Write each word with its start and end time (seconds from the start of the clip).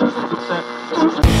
Set. 0.00 1.39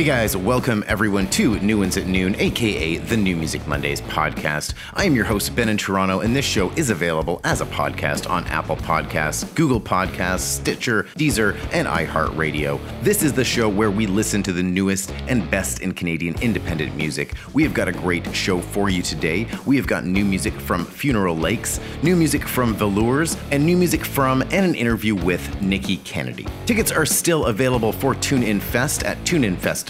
Hey 0.00 0.06
guys, 0.06 0.34
welcome 0.34 0.82
everyone 0.86 1.28
to 1.32 1.60
New 1.60 1.80
Ones 1.80 1.98
at 1.98 2.06
Noon, 2.06 2.34
aka 2.38 2.96
the 2.96 3.18
New 3.18 3.36
Music 3.36 3.66
Mondays 3.66 4.00
podcast. 4.00 4.72
I 4.94 5.04
am 5.04 5.14
your 5.14 5.26
host, 5.26 5.54
Ben 5.54 5.68
in 5.68 5.76
Toronto, 5.76 6.20
and 6.20 6.34
this 6.34 6.46
show 6.46 6.70
is 6.70 6.88
available 6.88 7.38
as 7.44 7.60
a 7.60 7.66
podcast 7.66 8.26
on 8.30 8.46
Apple 8.46 8.76
Podcasts, 8.76 9.54
Google 9.54 9.78
Podcasts, 9.78 10.40
Stitcher, 10.40 11.02
Deezer, 11.18 11.54
and 11.70 11.86
iHeartRadio. 11.86 12.80
This 13.02 13.22
is 13.22 13.34
the 13.34 13.44
show 13.44 13.68
where 13.68 13.90
we 13.90 14.06
listen 14.06 14.42
to 14.44 14.54
the 14.54 14.62
newest 14.62 15.12
and 15.28 15.50
best 15.50 15.82
in 15.82 15.92
Canadian 15.92 16.34
independent 16.40 16.96
music. 16.96 17.34
We 17.52 17.62
have 17.64 17.74
got 17.74 17.86
a 17.86 17.92
great 17.92 18.34
show 18.34 18.58
for 18.58 18.88
you 18.88 19.02
today. 19.02 19.48
We 19.66 19.76
have 19.76 19.86
got 19.86 20.06
new 20.06 20.24
music 20.24 20.54
from 20.54 20.86
Funeral 20.86 21.36
Lakes, 21.36 21.78
new 22.02 22.16
music 22.16 22.48
from 22.48 22.72
Velours, 22.72 23.36
and 23.50 23.66
new 23.66 23.76
music 23.76 24.06
from 24.06 24.40
and 24.44 24.64
an 24.64 24.74
interview 24.74 25.14
with 25.14 25.60
Nikki 25.60 25.98
Kennedy. 25.98 26.46
Tickets 26.64 26.90
are 26.90 27.04
still 27.04 27.44
available 27.44 27.92
for 27.92 28.14
Tune 28.14 28.42
In 28.42 28.60
Fest 28.60 29.02
at 29.02 29.18
tuneinfest.com 29.24 29.89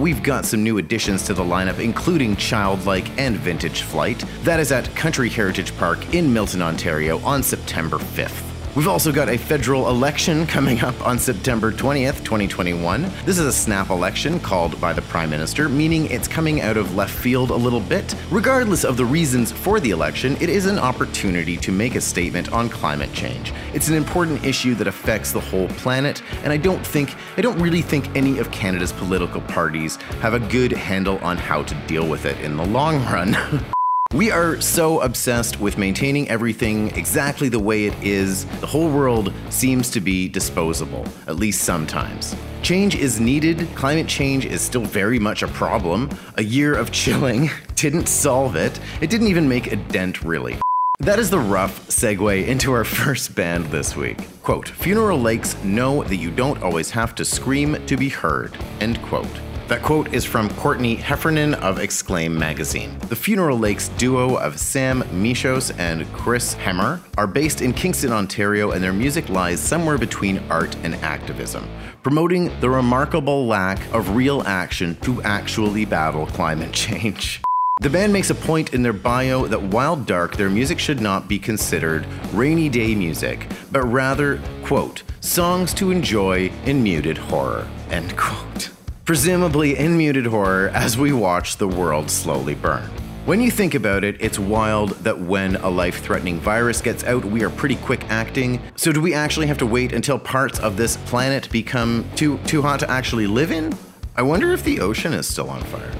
We've 0.00 0.22
got 0.22 0.44
some 0.44 0.62
new 0.62 0.78
additions 0.78 1.24
to 1.24 1.34
the 1.34 1.42
lineup, 1.42 1.78
including 1.78 2.36
Childlike 2.36 3.18
and 3.18 3.36
Vintage 3.36 3.82
Flight. 3.82 4.24
That 4.42 4.60
is 4.60 4.72
at 4.72 4.94
Country 4.96 5.28
Heritage 5.28 5.76
Park 5.76 6.14
in 6.14 6.32
Milton, 6.32 6.62
Ontario 6.62 7.18
on 7.18 7.42
September 7.42 7.98
5th. 7.98 8.53
We've 8.76 8.88
also 8.88 9.12
got 9.12 9.28
a 9.28 9.38
federal 9.38 9.88
election 9.88 10.48
coming 10.48 10.80
up 10.80 11.00
on 11.06 11.16
September 11.16 11.70
20th, 11.70 12.24
2021. 12.24 13.02
This 13.24 13.38
is 13.38 13.46
a 13.46 13.52
snap 13.52 13.90
election 13.90 14.40
called 14.40 14.80
by 14.80 14.92
the 14.92 15.02
Prime 15.02 15.30
Minister, 15.30 15.68
meaning 15.68 16.06
it's 16.06 16.26
coming 16.26 16.60
out 16.60 16.76
of 16.76 16.96
left 16.96 17.14
field 17.16 17.50
a 17.50 17.54
little 17.54 17.78
bit. 17.78 18.16
Regardless 18.32 18.84
of 18.84 18.96
the 18.96 19.04
reasons 19.04 19.52
for 19.52 19.78
the 19.78 19.90
election, 19.90 20.36
it 20.40 20.48
is 20.48 20.66
an 20.66 20.80
opportunity 20.80 21.56
to 21.58 21.70
make 21.70 21.94
a 21.94 22.00
statement 22.00 22.52
on 22.52 22.68
climate 22.68 23.12
change. 23.12 23.52
It's 23.74 23.88
an 23.88 23.94
important 23.94 24.44
issue 24.44 24.74
that 24.74 24.88
affects 24.88 25.30
the 25.30 25.40
whole 25.40 25.68
planet, 25.68 26.20
and 26.42 26.52
I 26.52 26.56
don't 26.56 26.84
think, 26.84 27.14
I 27.36 27.42
don't 27.42 27.60
really 27.60 27.82
think 27.82 28.08
any 28.16 28.38
of 28.38 28.50
Canada's 28.50 28.92
political 28.92 29.40
parties 29.42 29.96
have 30.20 30.34
a 30.34 30.40
good 30.40 30.72
handle 30.72 31.18
on 31.18 31.36
how 31.36 31.62
to 31.62 31.74
deal 31.86 32.08
with 32.08 32.24
it 32.24 32.40
in 32.40 32.56
the 32.56 32.66
long 32.66 32.96
run. 33.04 33.36
We 34.14 34.30
are 34.30 34.60
so 34.60 35.00
obsessed 35.00 35.58
with 35.58 35.76
maintaining 35.76 36.28
everything 36.28 36.96
exactly 36.96 37.48
the 37.48 37.58
way 37.58 37.86
it 37.86 37.94
is, 38.00 38.44
the 38.60 38.66
whole 38.66 38.88
world 38.88 39.32
seems 39.50 39.90
to 39.90 40.00
be 40.00 40.28
disposable, 40.28 41.04
at 41.26 41.34
least 41.34 41.64
sometimes. 41.64 42.36
Change 42.62 42.94
is 42.94 43.18
needed, 43.18 43.66
climate 43.74 44.06
change 44.06 44.46
is 44.46 44.60
still 44.60 44.84
very 44.84 45.18
much 45.18 45.42
a 45.42 45.48
problem. 45.48 46.08
A 46.36 46.44
year 46.44 46.76
of 46.76 46.92
chilling 46.92 47.50
didn't 47.74 48.06
solve 48.06 48.54
it, 48.54 48.78
it 49.00 49.10
didn't 49.10 49.26
even 49.26 49.48
make 49.48 49.72
a 49.72 49.76
dent, 49.76 50.22
really. 50.22 50.58
That 51.00 51.18
is 51.18 51.28
the 51.28 51.40
rough 51.40 51.88
segue 51.88 52.46
into 52.46 52.70
our 52.70 52.84
first 53.02 53.34
band 53.34 53.64
this 53.66 53.96
week. 53.96 54.28
Quote 54.44 54.68
Funeral 54.68 55.18
Lakes 55.18 55.56
know 55.64 56.04
that 56.04 56.18
you 56.18 56.30
don't 56.30 56.62
always 56.62 56.88
have 56.92 57.16
to 57.16 57.24
scream 57.24 57.84
to 57.86 57.96
be 57.96 58.10
heard. 58.10 58.56
End 58.78 59.02
quote. 59.02 59.40
That 59.68 59.82
quote 59.82 60.12
is 60.12 60.26
from 60.26 60.50
Courtney 60.56 60.94
Heffernan 60.96 61.54
of 61.54 61.78
Exclaim 61.78 62.38
magazine. 62.38 62.98
The 63.08 63.16
Funeral 63.16 63.58
Lakes 63.58 63.88
duo 63.96 64.36
of 64.36 64.60
Sam 64.60 65.02
Michos 65.04 65.74
and 65.78 66.06
Chris 66.12 66.54
Hemmer 66.56 67.00
are 67.16 67.26
based 67.26 67.62
in 67.62 67.72
Kingston, 67.72 68.12
Ontario, 68.12 68.72
and 68.72 68.84
their 68.84 68.92
music 68.92 69.30
lies 69.30 69.60
somewhere 69.60 69.96
between 69.96 70.42
art 70.50 70.76
and 70.82 70.96
activism, 70.96 71.66
promoting 72.02 72.52
the 72.60 72.68
remarkable 72.68 73.46
lack 73.46 73.80
of 73.94 74.14
real 74.14 74.42
action 74.42 74.96
to 74.96 75.22
actually 75.22 75.86
battle 75.86 76.26
climate 76.26 76.72
change. 76.72 77.40
The 77.80 77.88
band 77.88 78.12
makes 78.12 78.28
a 78.28 78.34
point 78.34 78.74
in 78.74 78.82
their 78.82 78.92
bio 78.92 79.46
that 79.46 79.62
while 79.62 79.96
dark, 79.96 80.36
their 80.36 80.50
music 80.50 80.78
should 80.78 81.00
not 81.00 81.26
be 81.26 81.38
considered 81.38 82.06
rainy 82.34 82.68
day 82.68 82.94
music, 82.94 83.48
but 83.72 83.82
rather, 83.84 84.42
quote, 84.62 85.04
songs 85.22 85.72
to 85.74 85.90
enjoy 85.90 86.52
in 86.66 86.82
muted 86.82 87.16
horror, 87.16 87.66
end 87.88 88.14
quote 88.18 88.73
presumably 89.04 89.76
in 89.76 89.96
muted 89.96 90.26
horror 90.26 90.70
as 90.74 90.96
we 90.96 91.12
watch 91.12 91.56
the 91.56 91.68
world 91.68 92.10
slowly 92.10 92.54
burn. 92.54 92.90
When 93.26 93.40
you 93.40 93.50
think 93.50 93.74
about 93.74 94.04
it, 94.04 94.16
it's 94.20 94.38
wild 94.38 94.90
that 95.04 95.18
when 95.18 95.56
a 95.56 95.68
life 95.68 96.02
threatening 96.02 96.40
virus 96.40 96.82
gets 96.82 97.04
out, 97.04 97.24
we 97.24 97.42
are 97.42 97.50
pretty 97.50 97.76
quick 97.76 98.04
acting. 98.10 98.60
So, 98.76 98.92
do 98.92 99.00
we 99.00 99.14
actually 99.14 99.46
have 99.46 99.56
to 99.58 99.66
wait 99.66 99.94
until 99.94 100.18
parts 100.18 100.58
of 100.60 100.76
this 100.76 100.98
planet 100.98 101.50
become 101.50 102.04
too, 102.16 102.36
too 102.46 102.60
hot 102.60 102.80
to 102.80 102.90
actually 102.90 103.26
live 103.26 103.50
in? 103.50 103.72
I 104.14 104.22
wonder 104.22 104.52
if 104.52 104.62
the 104.62 104.80
ocean 104.80 105.14
is 105.14 105.26
still 105.26 105.48
on 105.48 105.62
fire. 105.64 105.90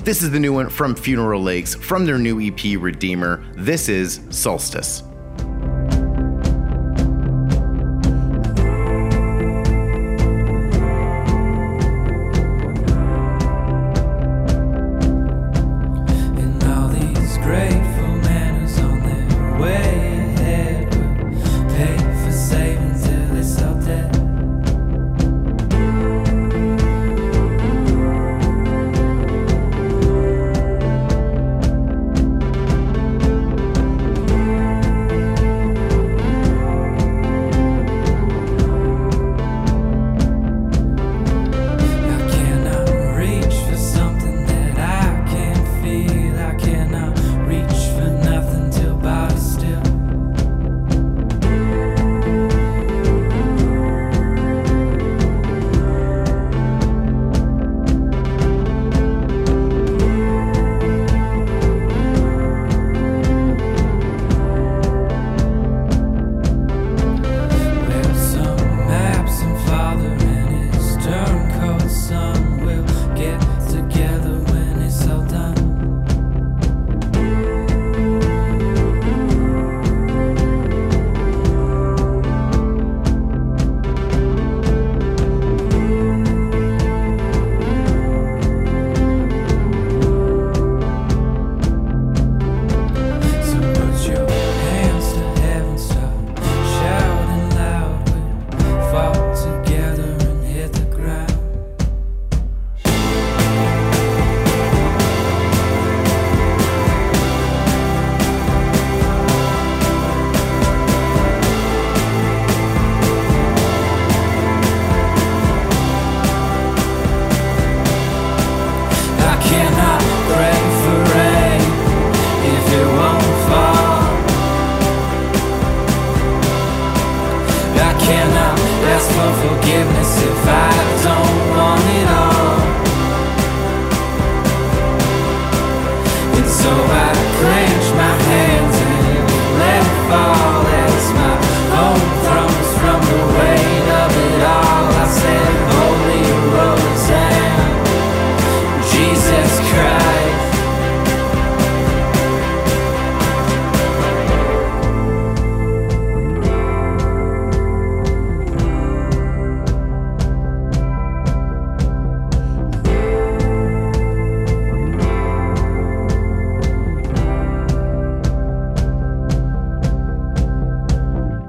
This 0.00 0.22
is 0.22 0.32
the 0.32 0.40
new 0.40 0.52
one 0.52 0.68
from 0.68 0.96
Funeral 0.96 1.42
Lakes 1.42 1.76
from 1.76 2.04
their 2.04 2.18
new 2.18 2.40
EP 2.40 2.78
Redeemer. 2.78 3.44
This 3.54 3.88
is 3.88 4.20
Solstice. 4.30 5.04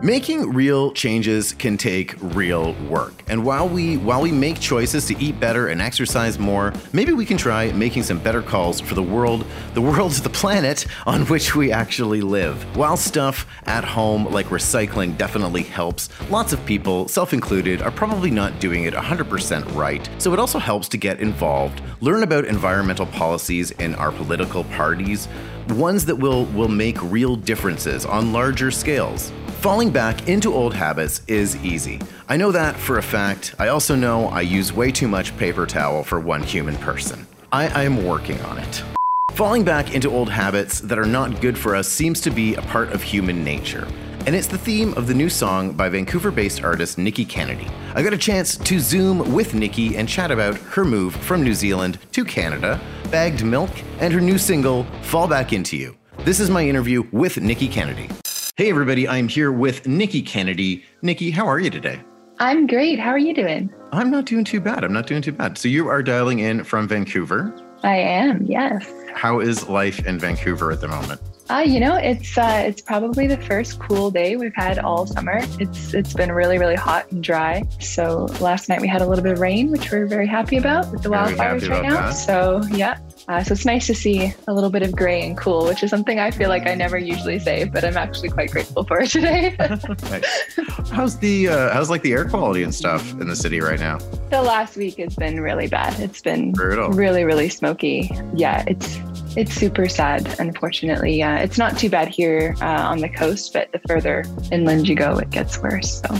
Making 0.05 0.53
real 0.53 0.91
changes 0.91 1.51
can 1.53 1.77
take 1.77 2.13
real 2.21 2.73
work. 2.87 3.23
And 3.27 3.43
while 3.43 3.67
we 3.67 3.97
while 3.97 4.21
we 4.21 4.31
make 4.31 4.59
choices 4.59 5.07
to 5.07 5.17
eat 5.17 5.39
better 5.39 5.69
and 5.69 5.81
exercise 5.81 6.37
more, 6.37 6.73
maybe 6.93 7.11
we 7.11 7.25
can 7.25 7.37
try 7.37 7.71
making 7.71 8.03
some 8.03 8.19
better 8.19 8.43
calls 8.43 8.79
for 8.79 8.93
the 8.93 9.01
world, 9.01 9.47
the 9.73 9.81
world, 9.81 10.11
the 10.11 10.29
planet 10.29 10.85
on 11.07 11.25
which 11.25 11.55
we 11.55 11.71
actually 11.71 12.21
live. 12.21 12.61
While 12.77 12.97
stuff 12.97 13.47
at 13.63 13.83
home 13.83 14.25
like 14.25 14.45
recycling 14.49 15.17
definitely 15.17 15.63
helps, 15.63 16.09
lots 16.29 16.53
of 16.53 16.63
people, 16.67 17.07
self 17.07 17.33
included, 17.33 17.81
are 17.81 17.89
probably 17.89 18.29
not 18.29 18.59
doing 18.59 18.83
it 18.83 18.93
100% 18.93 19.73
right. 19.73 20.07
So 20.19 20.33
it 20.33 20.37
also 20.37 20.59
helps 20.59 20.87
to 20.89 20.97
get 20.97 21.19
involved, 21.19 21.81
learn 22.01 22.21
about 22.21 22.45
environmental 22.45 23.07
policies 23.07 23.71
in 23.71 23.95
our 23.95 24.11
political 24.11 24.65
parties, 24.65 25.27
ones 25.69 26.05
that 26.05 26.15
will 26.15 26.45
will 26.53 26.67
make 26.67 27.01
real 27.01 27.35
differences 27.35 28.05
on 28.05 28.31
larger 28.31 28.69
scales. 28.69 29.31
Falling 29.65 29.89
back 29.89 30.29
into 30.29 30.53
old 30.53 30.75
habits 30.75 31.23
is 31.27 31.55
easy. 31.65 31.99
I 32.29 32.37
know 32.37 32.51
that 32.51 32.75
for 32.75 32.99
a 32.99 33.01
fact. 33.01 33.55
I 33.57 33.69
also 33.69 33.95
know 33.95 34.27
I 34.27 34.41
use 34.41 34.71
way 34.71 34.91
too 34.91 35.07
much 35.07 35.35
paper 35.37 35.65
towel 35.65 36.03
for 36.03 36.19
one 36.19 36.43
human 36.43 36.75
person. 36.75 37.25
I, 37.51 37.83
am 37.83 38.05
working 38.05 38.39
on 38.41 38.59
it. 38.59 38.83
Falling 39.31 39.63
back 39.63 39.95
into 39.95 40.11
old 40.11 40.29
habits 40.29 40.81
that 40.81 40.99
are 40.99 41.07
not 41.07 41.41
good 41.41 41.57
for 41.57 41.75
us 41.75 41.87
seems 41.87 42.21
to 42.21 42.29
be 42.29 42.53
a 42.53 42.61
part 42.61 42.91
of 42.91 43.01
human 43.01 43.43
nature. 43.43 43.87
And 44.27 44.35
it's 44.35 44.45
the 44.45 44.59
theme 44.59 44.93
of 44.93 45.07
the 45.07 45.15
new 45.15 45.29
song 45.29 45.71
by 45.71 45.89
Vancouver 45.89 46.29
based 46.29 46.63
artist 46.63 46.99
Nikki 46.99 47.25
Kennedy. 47.25 47.67
I 47.95 48.03
got 48.03 48.13
a 48.13 48.19
chance 48.19 48.57
to 48.57 48.79
Zoom 48.79 49.33
with 49.33 49.55
Nikki 49.55 49.97
and 49.97 50.07
chat 50.07 50.29
about 50.29 50.57
her 50.57 50.85
move 50.85 51.15
from 51.15 51.41
New 51.41 51.55
Zealand 51.55 51.97
to 52.11 52.23
Canada, 52.23 52.79
bagged 53.09 53.43
milk, 53.43 53.71
and 53.99 54.13
her 54.13 54.21
new 54.21 54.37
single, 54.37 54.83
Fall 55.01 55.27
Back 55.27 55.53
Into 55.53 55.75
You. 55.75 55.97
This 56.19 56.39
is 56.39 56.51
my 56.51 56.63
interview 56.63 57.07
with 57.11 57.41
Nikki 57.41 57.67
Kennedy. 57.67 58.09
Hey, 58.57 58.69
everybody, 58.69 59.05
I'm 59.05 59.27
here 59.27 59.51
with 59.51 59.85
Nikki 59.85 60.21
Kennedy. 60.21 60.85
Nikki, 61.01 61.29
how 61.29 61.45
are 61.45 61.59
you 61.59 61.69
today? 61.69 61.99
I'm 62.39 62.67
great. 62.67 62.97
How 62.97 63.09
are 63.09 63.17
you 63.17 63.33
doing? 63.33 63.69
I'm 63.91 64.09
not 64.09 64.27
doing 64.27 64.45
too 64.45 64.61
bad. 64.61 64.85
I'm 64.85 64.93
not 64.93 65.07
doing 65.07 65.21
too 65.21 65.33
bad. 65.33 65.57
So, 65.57 65.67
you 65.67 65.89
are 65.89 66.01
dialing 66.01 66.39
in 66.39 66.63
from 66.63 66.87
Vancouver. 66.87 67.53
I 67.83 67.97
am, 67.97 68.45
yes. 68.45 68.89
How 69.13 69.41
is 69.41 69.67
life 69.67 70.07
in 70.07 70.19
Vancouver 70.19 70.71
at 70.71 70.79
the 70.79 70.87
moment? 70.87 71.19
Uh, 71.49 71.63
you 71.65 71.79
know, 71.79 71.95
it's 71.95 72.37
uh, 72.37 72.63
it's 72.65 72.81
probably 72.81 73.27
the 73.27 73.37
first 73.37 73.79
cool 73.79 74.09
day 74.09 74.35
we've 74.35 74.55
had 74.55 74.79
all 74.79 75.05
summer. 75.05 75.39
It's 75.59 75.93
it's 75.93 76.13
been 76.13 76.31
really 76.31 76.57
really 76.57 76.75
hot 76.75 77.11
and 77.11 77.23
dry. 77.23 77.63
So 77.79 78.25
last 78.39 78.67
night 78.67 78.81
we 78.81 78.87
had 78.87 79.01
a 79.01 79.05
little 79.05 79.23
bit 79.23 79.33
of 79.33 79.39
rain, 79.39 79.69
which 79.69 79.91
we're 79.91 80.07
very 80.07 80.27
happy 80.27 80.57
about 80.57 80.91
with 80.91 81.03
the 81.03 81.09
very 81.09 81.33
wildfires 81.33 81.69
right 81.69 81.83
now. 81.83 82.07
That. 82.07 82.11
So 82.13 82.63
yeah, 82.71 82.97
uh, 83.27 83.43
so 83.43 83.53
it's 83.53 83.65
nice 83.65 83.85
to 83.87 83.93
see 83.93 84.33
a 84.47 84.53
little 84.53 84.71
bit 84.71 84.81
of 84.81 84.95
gray 84.95 85.25
and 85.25 85.37
cool, 85.37 85.65
which 85.65 85.83
is 85.83 85.89
something 85.89 86.19
I 86.19 86.31
feel 86.31 86.49
like 86.49 86.67
I 86.67 86.73
never 86.73 86.97
usually 86.97 87.39
say, 87.39 87.65
but 87.65 87.83
I'm 87.83 87.97
actually 87.97 88.29
quite 88.29 88.49
grateful 88.49 88.83
for 88.83 89.01
it 89.01 89.09
today. 89.11 89.55
nice. 89.59 90.59
How's 90.91 91.19
the 91.19 91.49
uh, 91.49 91.73
how's 91.73 91.91
like 91.91 92.01
the 92.01 92.13
air 92.13 92.27
quality 92.27 92.63
and 92.63 92.73
stuff 92.73 93.11
in 93.13 93.27
the 93.27 93.35
city 93.35 93.61
right 93.61 93.79
now? 93.79 93.99
The 94.29 94.41
last 94.41 94.77
week 94.77 94.97
has 94.97 95.15
been 95.15 95.41
really 95.41 95.67
bad. 95.67 95.99
It's 95.99 96.21
been 96.21 96.53
Brutal. 96.53 96.89
really 96.89 97.23
really 97.23 97.49
smoky. 97.49 98.09
Yeah, 98.33 98.63
it's 98.67 98.97
it's 99.35 99.53
super 99.53 99.87
sad. 99.87 100.39
Unfortunately, 100.39 101.17
yeah, 101.17 101.39
it's 101.39 101.57
not 101.57 101.77
too 101.77 101.89
bad 101.89 102.07
here 102.07 102.55
uh, 102.61 102.65
on 102.65 102.99
the 102.99 103.09
coast, 103.09 103.53
but 103.53 103.71
the 103.71 103.79
further 103.87 104.23
inland 104.51 104.87
you 104.87 104.95
go, 104.95 105.17
it 105.17 105.29
gets 105.29 105.57
worse. 105.59 106.01
So 106.01 106.15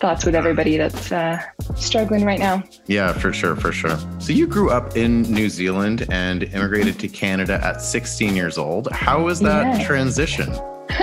thoughts 0.00 0.24
with 0.24 0.34
everybody 0.34 0.78
that's 0.78 1.12
uh, 1.12 1.40
struggling 1.76 2.24
right 2.24 2.38
now. 2.38 2.64
Yeah, 2.86 3.12
for 3.12 3.32
sure, 3.32 3.54
for 3.54 3.70
sure. 3.70 3.98
So 4.18 4.32
you 4.32 4.46
grew 4.46 4.70
up 4.70 4.96
in 4.96 5.22
New 5.22 5.50
Zealand 5.50 6.06
and 6.10 6.44
immigrated 6.44 6.98
to 7.00 7.08
Canada 7.08 7.60
at 7.62 7.82
16 7.82 8.34
years 8.34 8.56
old. 8.56 8.90
How 8.92 9.22
was 9.22 9.40
that 9.40 9.84
transition? 9.84 10.48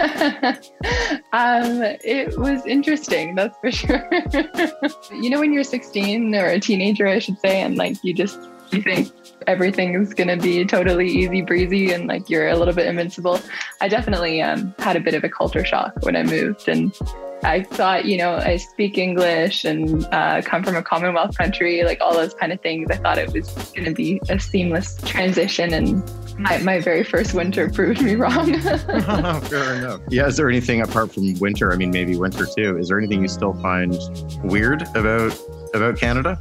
um, 1.32 1.82
it 2.04 2.38
was 2.38 2.66
interesting, 2.66 3.36
that's 3.36 3.58
for 3.60 3.72
sure. 3.72 4.10
you 5.12 5.30
know, 5.30 5.40
when 5.40 5.54
you're 5.54 5.64
16 5.64 6.34
or 6.36 6.48
a 6.48 6.60
teenager, 6.60 7.08
I 7.08 7.20
should 7.20 7.40
say, 7.40 7.62
and 7.62 7.78
like 7.78 7.98
you 8.04 8.14
just 8.14 8.40
you 8.72 8.82
think 8.82 9.12
everything 9.48 9.96
is 9.96 10.14
going 10.14 10.28
to 10.28 10.38
be 10.38 10.66
totally 10.66 11.08
easy 11.08 11.42
breezy 11.42 11.92
and 11.92 12.08
like 12.08 12.30
you're 12.30 12.50
a 12.50 12.56
little 12.56 12.74
bit 12.74 12.88
invincible. 12.88 13.40
I 13.82 13.88
definitely 13.88 14.42
um, 14.42 14.74
had 14.80 14.96
a 14.96 15.00
bit 15.00 15.14
of 15.14 15.24
a 15.24 15.30
culture 15.30 15.64
shock 15.64 15.94
when 16.02 16.16
I 16.16 16.24
moved 16.24 16.68
and 16.68 16.94
I 17.44 17.64
thought, 17.64 18.06
you 18.06 18.18
know, 18.18 18.36
I 18.36 18.58
speak 18.58 18.98
English 18.98 19.64
and 19.64 20.06
uh, 20.12 20.42
come 20.44 20.64
from 20.64 20.76
a 20.76 20.82
Commonwealth 20.82 21.38
country, 21.38 21.84
like 21.84 22.02
all 22.02 22.14
those 22.14 22.34
kind 22.34 22.52
of 22.52 22.62
things. 22.62 22.90
I 22.90 22.98
thought 22.98 23.18
it 23.18 23.32
was 23.32 23.48
going 23.74 23.86
to 23.86 23.94
be 23.94 24.20
a 24.30 24.40
seamless 24.40 24.98
transition. 25.06 25.74
And 25.74 26.04
my, 26.40 26.58
my 26.60 26.80
very 26.80 27.04
first 27.04 27.34
winter 27.34 27.70
proved 27.74 28.02
me 28.02 28.16
wrong. 28.16 28.60
Fair 29.42 29.76
enough. 29.76 30.02
Yeah. 30.10 30.28
Is 30.28 30.38
there 30.38 30.50
anything 30.50 30.82
apart 30.82 31.14
from 31.14 31.38
winter? 31.40 31.72
I 31.72 31.76
mean, 31.76 31.92
maybe 31.92 32.16
winter 32.16 32.46
too. 32.46 32.78
Is 32.78 32.90
there 32.90 32.98
anything 32.98 33.22
you 33.22 33.28
still 33.28 33.54
find 33.54 33.96
weird 34.44 34.82
about 34.96 35.38
about 35.74 35.98
Canada? 35.98 36.40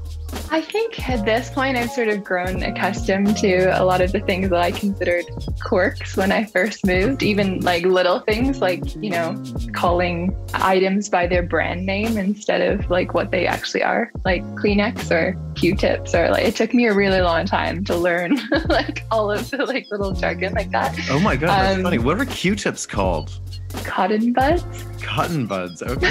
I 0.50 0.60
think 0.60 1.08
at 1.08 1.24
this 1.24 1.50
point, 1.50 1.76
I've 1.76 1.90
sort 1.90 2.08
of 2.08 2.22
grown 2.22 2.62
accustomed 2.62 3.36
to 3.38 3.80
a 3.80 3.84
lot 3.84 4.00
of 4.00 4.12
the 4.12 4.20
things 4.20 4.50
that 4.50 4.60
I 4.60 4.70
considered 4.70 5.24
quirks 5.62 6.16
when 6.16 6.30
I 6.30 6.44
first 6.44 6.86
moved, 6.86 7.22
even 7.22 7.60
like 7.60 7.84
little 7.84 8.20
things 8.20 8.60
like, 8.60 8.94
you 8.96 9.10
know, 9.10 9.42
calling 9.72 10.36
items 10.54 11.08
by 11.08 11.26
their 11.26 11.42
brand 11.42 11.84
name 11.84 12.16
instead 12.16 12.60
of 12.60 12.88
like 12.90 13.12
what 13.12 13.30
they 13.30 13.46
actually 13.46 13.82
are, 13.82 14.10
like 14.24 14.44
Kleenex 14.54 15.10
or 15.10 15.36
Q-tips, 15.56 16.14
or 16.14 16.30
like 16.30 16.44
it 16.44 16.54
took 16.54 16.72
me 16.72 16.86
a 16.86 16.94
really 16.94 17.20
long 17.20 17.46
time 17.46 17.84
to 17.84 17.96
learn 17.96 18.38
like 18.68 19.04
all 19.10 19.30
of 19.30 19.50
the 19.50 19.64
like 19.64 19.86
little 19.90 20.12
jargon 20.12 20.54
like 20.54 20.70
that. 20.70 20.96
Oh 21.10 21.18
my 21.18 21.36
God, 21.36 21.48
that's 21.48 21.76
um, 21.76 21.82
funny. 21.82 21.98
What 21.98 22.20
are 22.20 22.24
Q-tips 22.24 22.86
called? 22.86 23.40
Cotton 23.84 24.32
buds. 24.32 24.64
Cotton 25.02 25.46
buds. 25.46 25.82
Okay. 25.82 26.06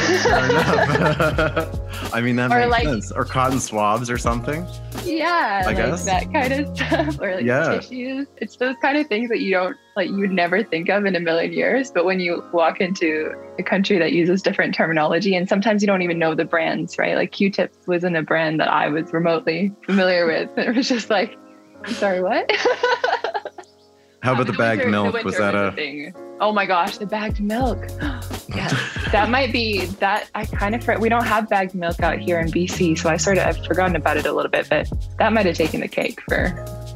I 2.14 2.22
mean 2.22 2.36
that 2.38 2.52
or 2.52 2.60
makes 2.60 2.72
like, 2.72 2.84
sense. 2.84 3.12
Or 3.12 3.26
cotton 3.26 3.60
swabs 3.60 4.10
or 4.10 4.18
something. 4.18 4.66
Yeah, 5.04 5.62
I 5.64 5.68
like 5.68 5.78
guess 5.78 6.06
that 6.06 6.32
kind 6.32 6.54
of 6.54 6.68
stuff. 6.78 7.20
Or 7.22 7.36
like 7.36 7.46
yeah. 7.46 7.76
tissues. 7.76 8.28
It's 8.38 8.56
those 8.58 8.76
kind 8.82 8.98
of 8.98 9.08
things 9.08 9.30
that 9.30 9.40
you 9.40 9.52
don't 9.52 9.78
like. 9.96 10.10
You 10.10 10.18
would 10.18 10.32
never 10.32 10.64
think 10.64 10.90
of 10.90 11.06
in 11.06 11.16
a 11.16 11.20
million 11.20 11.54
years. 11.54 11.92
But 11.92 12.06
when 12.06 12.20
you 12.20 12.44
walk 12.52 12.82
into 12.82 13.34
a 13.60 13.64
country 13.64 14.00
that 14.00 14.14
uses 14.14 14.42
different 14.42 14.74
terminology, 14.74 15.36
and 15.36 15.48
sometimes 15.48 15.82
you 15.82 15.88
don't 15.88 16.02
even 16.02 16.18
know 16.18 16.36
the 16.36 16.46
brands, 16.46 16.98
right? 16.98 17.16
Like 17.16 17.32
Q-tips 17.32 17.78
wasn't 17.88 18.16
a 18.16 18.24
brand 18.24 18.60
that 18.60 18.70
I 18.70 18.88
was 18.88 19.14
remotely 19.14 19.74
familiar 19.86 20.26
with. 20.26 20.50
It 20.66 20.76
was 20.76 20.90
just 20.90 21.12
like, 21.12 21.38
I'm 21.84 21.94
sorry, 21.94 22.24
what? 22.24 22.50
How 24.24 24.32
about 24.32 24.42
um, 24.42 24.46
the, 24.48 24.52
the 24.54 24.58
bagged 24.58 24.88
milk? 24.88 25.16
The 25.16 25.24
was 25.24 25.38
that 25.38 25.54
a 25.54 25.72
thing? 25.74 26.12
Oh 26.40 26.52
my 26.52 26.66
gosh, 26.66 26.98
the 26.98 27.06
bagged 27.06 27.40
milk. 27.40 27.80
yeah, 28.50 28.70
that 29.12 29.30
might 29.30 29.54
be 29.54 29.86
that. 29.86 30.30
I 30.36 30.46
kind 30.46 30.76
of 30.76 31.00
we 31.00 31.08
don't 31.08 31.26
have 31.26 31.48
bagged 31.50 31.76
milk 31.76 32.02
out 32.02 32.20
here 32.20 32.40
in 32.40 32.52
BC, 32.52 32.98
so 32.98 33.10
I 33.10 33.18
sort 33.18 33.38
of 33.38 33.48
I've 33.48 33.66
forgotten 33.66 33.96
about 33.96 34.18
it 34.18 34.26
a 34.26 34.34
little 34.34 34.52
bit, 34.52 34.68
but 34.70 34.92
that 35.18 35.32
might 35.32 35.46
have 35.46 35.56
taken 35.56 35.80
the 35.80 35.88
cake 35.88 36.20
for 36.28 36.50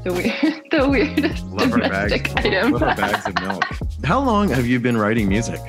the 0.04 0.14
weird, 0.14 0.64
the 0.72 0.90
weirdest 0.90 1.46
Love 1.48 1.72
domestic 1.72 2.34
bags, 2.34 2.46
item. 2.46 2.72
Love 2.74 2.98
bags 2.98 3.26
of 3.28 3.42
milk. 3.42 3.64
How 4.04 4.20
long 4.20 4.50
have 4.50 4.66
you 4.66 4.80
been 4.80 4.98
writing 4.98 5.30
music? 5.30 5.60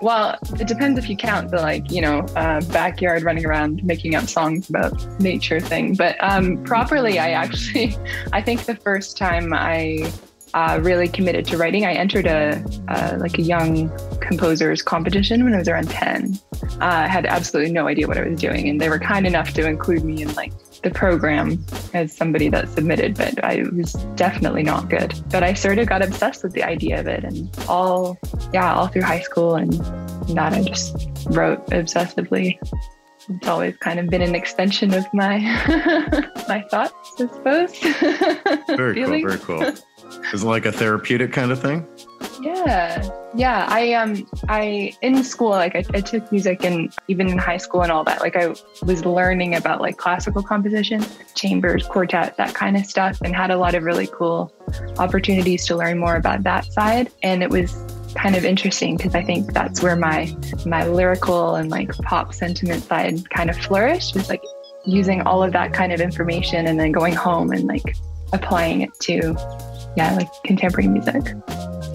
Well, 0.00 0.38
it 0.60 0.68
depends 0.68 0.98
if 0.98 1.08
you 1.08 1.16
count 1.16 1.50
the 1.50 1.60
like, 1.60 1.90
you 1.90 2.00
know, 2.00 2.20
uh, 2.36 2.60
backyard 2.72 3.24
running 3.24 3.44
around 3.44 3.82
making 3.82 4.14
up 4.14 4.28
songs 4.28 4.70
about 4.70 5.20
nature 5.20 5.58
thing. 5.58 5.94
But 5.94 6.16
um, 6.20 6.62
properly, 6.64 7.18
I 7.18 7.30
actually, 7.30 7.96
I 8.32 8.42
think 8.42 8.64
the 8.64 8.76
first 8.76 9.16
time 9.16 9.52
I 9.52 10.12
uh, 10.54 10.78
really 10.82 11.08
committed 11.08 11.46
to 11.46 11.56
writing. 11.56 11.84
I 11.84 11.92
entered 11.92 12.26
a, 12.26 12.62
like 13.18 13.38
a 13.38 13.42
young 13.42 13.90
composers 14.20 14.82
competition 14.82 15.44
when 15.44 15.54
I 15.54 15.58
was 15.58 15.68
around 15.68 15.90
10. 15.90 16.38
Uh, 16.62 16.66
I 16.80 17.08
had 17.08 17.26
absolutely 17.26 17.72
no 17.72 17.86
idea 17.86 18.06
what 18.06 18.18
I 18.18 18.28
was 18.28 18.40
doing, 18.40 18.68
and 18.68 18.80
they 18.80 18.88
were 18.88 18.98
kind 18.98 19.26
enough 19.26 19.52
to 19.54 19.66
include 19.66 20.04
me 20.04 20.22
in 20.22 20.34
like 20.34 20.52
the 20.82 20.90
program 20.90 21.64
as 21.94 22.16
somebody 22.16 22.48
that 22.48 22.68
submitted, 22.68 23.16
but 23.16 23.42
I 23.42 23.64
was 23.74 23.94
definitely 24.14 24.62
not 24.62 24.88
good. 24.88 25.14
But 25.30 25.42
I 25.42 25.54
sort 25.54 25.78
of 25.78 25.88
got 25.88 26.04
obsessed 26.04 26.42
with 26.42 26.52
the 26.52 26.62
idea 26.62 27.00
of 27.00 27.06
it, 27.06 27.24
and 27.24 27.50
all 27.68 28.18
yeah, 28.52 28.74
all 28.74 28.88
through 28.88 29.02
high 29.02 29.20
school 29.20 29.56
and 29.56 29.72
that 30.36 30.52
I 30.52 30.62
just 30.62 31.08
wrote 31.30 31.66
obsessively 31.70 32.58
it's 33.28 33.46
always 33.46 33.76
kind 33.76 33.98
of 33.98 34.08
been 34.08 34.22
an 34.22 34.34
extension 34.34 34.94
of 34.94 35.06
my 35.12 35.38
my 36.48 36.64
thoughts, 36.70 36.94
I 37.20 37.26
suppose. 37.26 37.78
very 38.76 38.94
cool, 38.94 39.20
very 39.20 39.38
cool. 39.38 39.72
Is 40.32 40.42
it 40.42 40.46
like 40.46 40.66
a 40.66 40.72
therapeutic 40.72 41.32
kind 41.32 41.50
of 41.50 41.60
thing? 41.60 41.86
Yeah. 42.40 43.08
Yeah. 43.34 43.66
I 43.68 43.94
um 43.94 44.26
I 44.48 44.92
in 45.02 45.22
school, 45.24 45.50
like 45.50 45.74
I, 45.74 45.84
I 45.94 46.00
took 46.00 46.30
music 46.30 46.64
and 46.64 46.92
even 47.08 47.28
in 47.28 47.38
high 47.38 47.56
school 47.56 47.82
and 47.82 47.92
all 47.92 48.04
that, 48.04 48.20
like 48.20 48.36
I 48.36 48.54
was 48.82 49.04
learning 49.04 49.54
about 49.54 49.80
like 49.80 49.96
classical 49.96 50.42
composition, 50.42 51.04
chambers, 51.34 51.86
quartet, 51.86 52.36
that 52.36 52.54
kind 52.54 52.76
of 52.76 52.86
stuff, 52.86 53.20
and 53.22 53.34
had 53.34 53.50
a 53.50 53.56
lot 53.56 53.74
of 53.74 53.82
really 53.82 54.06
cool 54.06 54.52
opportunities 54.98 55.66
to 55.66 55.76
learn 55.76 55.98
more 55.98 56.16
about 56.16 56.42
that 56.44 56.72
side. 56.72 57.10
And 57.22 57.42
it 57.42 57.50
was 57.50 57.74
kind 58.14 58.36
of 58.36 58.44
interesting 58.44 58.96
because 58.96 59.14
I 59.14 59.22
think 59.22 59.52
that's 59.52 59.82
where 59.82 59.96
my 59.96 60.34
my 60.66 60.86
lyrical 60.86 61.56
and 61.56 61.70
like 61.70 61.92
pop 61.98 62.34
sentiment 62.34 62.82
side 62.82 63.28
kind 63.30 63.50
of 63.50 63.56
flourished 63.56 64.14
was 64.14 64.28
like 64.28 64.42
using 64.86 65.20
all 65.22 65.42
of 65.42 65.52
that 65.52 65.72
kind 65.72 65.92
of 65.92 66.00
information 66.00 66.66
and 66.66 66.80
then 66.80 66.92
going 66.92 67.14
home 67.14 67.50
and 67.52 67.66
like 67.66 67.96
applying 68.32 68.82
it 68.82 68.90
to 69.00 69.34
yeah, 69.98 70.14
like 70.14 70.28
contemporary 70.44 70.88
music. 70.88 71.24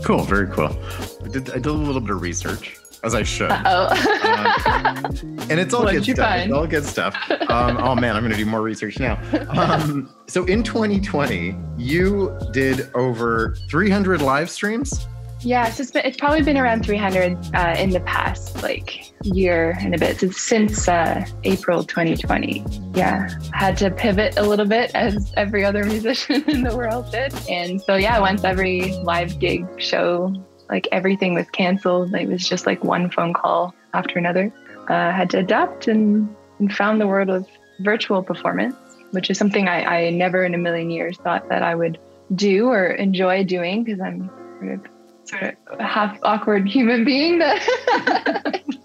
Cool, 0.03 0.23
very 0.23 0.47
cool. 0.47 0.75
I 1.23 1.29
did 1.29 1.49
I 1.51 1.53
did 1.53 1.67
a 1.67 1.71
little 1.71 2.01
bit 2.01 2.11
of 2.11 2.21
research. 2.21 2.77
as 3.05 3.15
I 3.15 3.23
should. 3.23 3.49
Oh. 3.51 3.87
Um, 4.23 5.39
and 5.49 5.59
it's 5.59 5.73
all 5.73 5.83
What'd 5.85 6.05
good 6.05 6.15
stuff. 6.15 6.27
find? 6.27 6.43
It's 6.49 6.53
all 6.53 6.67
good 6.67 6.83
stuff. 6.85 7.15
Um, 7.49 7.77
oh 7.77 7.95
man, 7.95 8.15
I'm 8.15 8.23
going 8.23 8.31
to 8.31 8.37
do 8.37 8.45
more 8.45 8.61
research 8.61 8.99
now. 8.99 9.17
Um, 9.49 10.09
so 10.27 10.43
in 10.45 10.63
2020, 10.63 11.55
you 11.77 12.37
did 12.51 12.89
over 12.95 13.55
300 13.69 14.21
live 14.21 14.49
streams. 14.49 15.05
Yeah, 15.43 15.69
so 15.69 15.81
it's, 15.81 15.91
been, 15.91 16.05
it's 16.05 16.17
probably 16.17 16.41
been 16.41 16.57
around 16.57 16.85
300 16.85 17.37
uh, 17.53 17.75
in 17.77 17.89
the 17.89 17.99
past 18.01 18.63
like 18.63 19.11
year 19.23 19.77
and 19.81 19.93
a 19.93 19.97
bit 19.97 20.19
since, 20.33 20.87
uh, 20.87 21.25
April 21.43 21.83
2020. 21.83 22.65
Yeah, 22.93 23.29
had 23.51 23.77
to 23.77 23.91
pivot 23.91 24.37
a 24.37 24.43
little 24.43 24.65
bit 24.65 24.91
as 24.95 25.33
every 25.35 25.65
other 25.65 25.83
musician 25.83 26.43
in 26.49 26.63
the 26.63 26.75
world 26.75 27.11
did. 27.11 27.33
And 27.49 27.81
so, 27.81 27.95
yeah, 27.95 28.19
once 28.19 28.43
every 28.43 28.93
live 29.03 29.37
gig 29.39 29.65
show, 29.81 30.33
like 30.69 30.87
everything 30.91 31.33
was 31.33 31.49
canceled, 31.49 32.13
it 32.15 32.27
was 32.27 32.47
just 32.47 32.65
like 32.65 32.83
one 32.83 33.09
phone 33.09 33.33
call 33.33 33.75
after 33.93 34.17
another. 34.17 34.53
Uh, 34.87 35.11
had 35.11 35.29
to 35.31 35.39
adapt 35.39 35.87
and, 35.87 36.33
and 36.59 36.73
found 36.73 37.01
the 37.01 37.07
world 37.07 37.29
of 37.29 37.45
virtual 37.81 38.23
performance, 38.23 38.75
which 39.11 39.29
is 39.29 39.37
something 39.37 39.67
I, 39.67 40.05
I 40.05 40.09
never 40.09 40.45
in 40.45 40.53
a 40.53 40.57
million 40.57 40.89
years 40.89 41.17
thought 41.17 41.49
that 41.49 41.63
I 41.63 41.75
would 41.75 41.99
do 42.35 42.69
or 42.69 42.87
enjoy 42.87 43.43
doing 43.43 43.83
because 43.83 43.99
I'm 43.99 44.29
sort 44.59 44.73
of 44.73 44.92
sort 45.25 45.57
of 45.67 45.79
half 45.79 46.17
awkward 46.23 46.67
human 46.67 47.03
being 47.05 47.39
that 47.39 48.61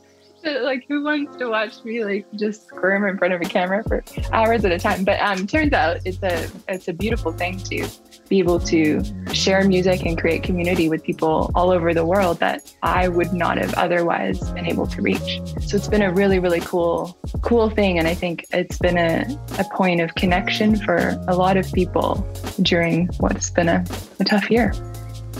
like 0.62 0.84
who 0.88 1.02
wants 1.02 1.36
to 1.36 1.48
watch 1.48 1.84
me 1.84 2.04
like 2.04 2.26
just 2.34 2.68
squirm 2.68 3.06
in 3.06 3.18
front 3.18 3.34
of 3.34 3.40
a 3.40 3.44
camera 3.44 3.82
for 3.84 4.04
hours 4.32 4.64
at 4.64 4.72
a 4.72 4.78
time 4.78 5.04
but 5.04 5.20
um 5.20 5.46
turns 5.46 5.72
out 5.72 5.98
it's 6.04 6.22
a 6.22 6.48
it's 6.68 6.88
a 6.88 6.92
beautiful 6.92 7.32
thing 7.32 7.58
to 7.58 7.86
be 8.28 8.38
able 8.38 8.60
to 8.60 9.02
share 9.32 9.66
music 9.66 10.04
and 10.04 10.18
create 10.18 10.42
community 10.42 10.88
with 10.88 11.02
people 11.02 11.50
all 11.54 11.70
over 11.70 11.94
the 11.94 12.04
world 12.04 12.38
that 12.40 12.72
I 12.82 13.08
would 13.08 13.32
not 13.32 13.56
have 13.58 13.72
otherwise 13.74 14.38
been 14.50 14.66
able 14.66 14.86
to 14.86 15.02
reach. 15.02 15.40
So 15.62 15.76
it's 15.76 15.88
been 15.88 16.02
a 16.02 16.12
really, 16.12 16.38
really 16.38 16.60
cool, 16.60 17.18
cool 17.40 17.70
thing. 17.70 17.98
And 17.98 18.06
I 18.06 18.14
think 18.14 18.44
it's 18.50 18.78
been 18.78 18.98
a, 18.98 19.24
a 19.58 19.64
point 19.74 20.00
of 20.00 20.14
connection 20.14 20.76
for 20.76 21.18
a 21.26 21.36
lot 21.36 21.56
of 21.56 21.72
people 21.72 22.16
during 22.60 23.06
what's 23.18 23.50
been 23.50 23.68
a, 23.68 23.84
a 24.20 24.24
tough 24.24 24.50
year. 24.50 24.72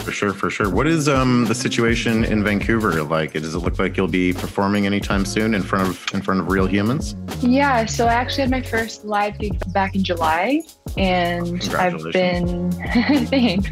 For 0.09 0.13
sure, 0.13 0.33
for 0.33 0.49
sure. 0.49 0.71
What 0.71 0.87
is 0.87 1.07
um, 1.07 1.45
the 1.45 1.55
situation 1.55 2.25
in 2.25 2.43
Vancouver 2.43 3.03
like? 3.03 3.35
Does 3.35 3.55
it 3.55 3.59
look 3.59 3.79
like 3.79 3.95
you'll 3.95 4.09
be 4.09 4.33
performing 4.33 4.87
anytime 4.87 5.27
soon 5.27 5.53
in 5.53 5.61
front 5.61 5.87
of 5.87 6.15
in 6.15 6.23
front 6.23 6.41
of 6.41 6.49
real 6.49 6.65
humans? 6.65 7.15
Yeah, 7.43 7.85
so 7.85 8.07
I 8.07 8.15
actually 8.15 8.45
had 8.45 8.51
my 8.51 8.63
first 8.63 9.05
live 9.05 9.39
gig 9.39 9.61
back 9.71 9.95
in 9.95 10.03
July, 10.03 10.63
and 10.97 11.63
I've 11.75 12.03
been 12.11 12.73
thanks. 13.27 13.69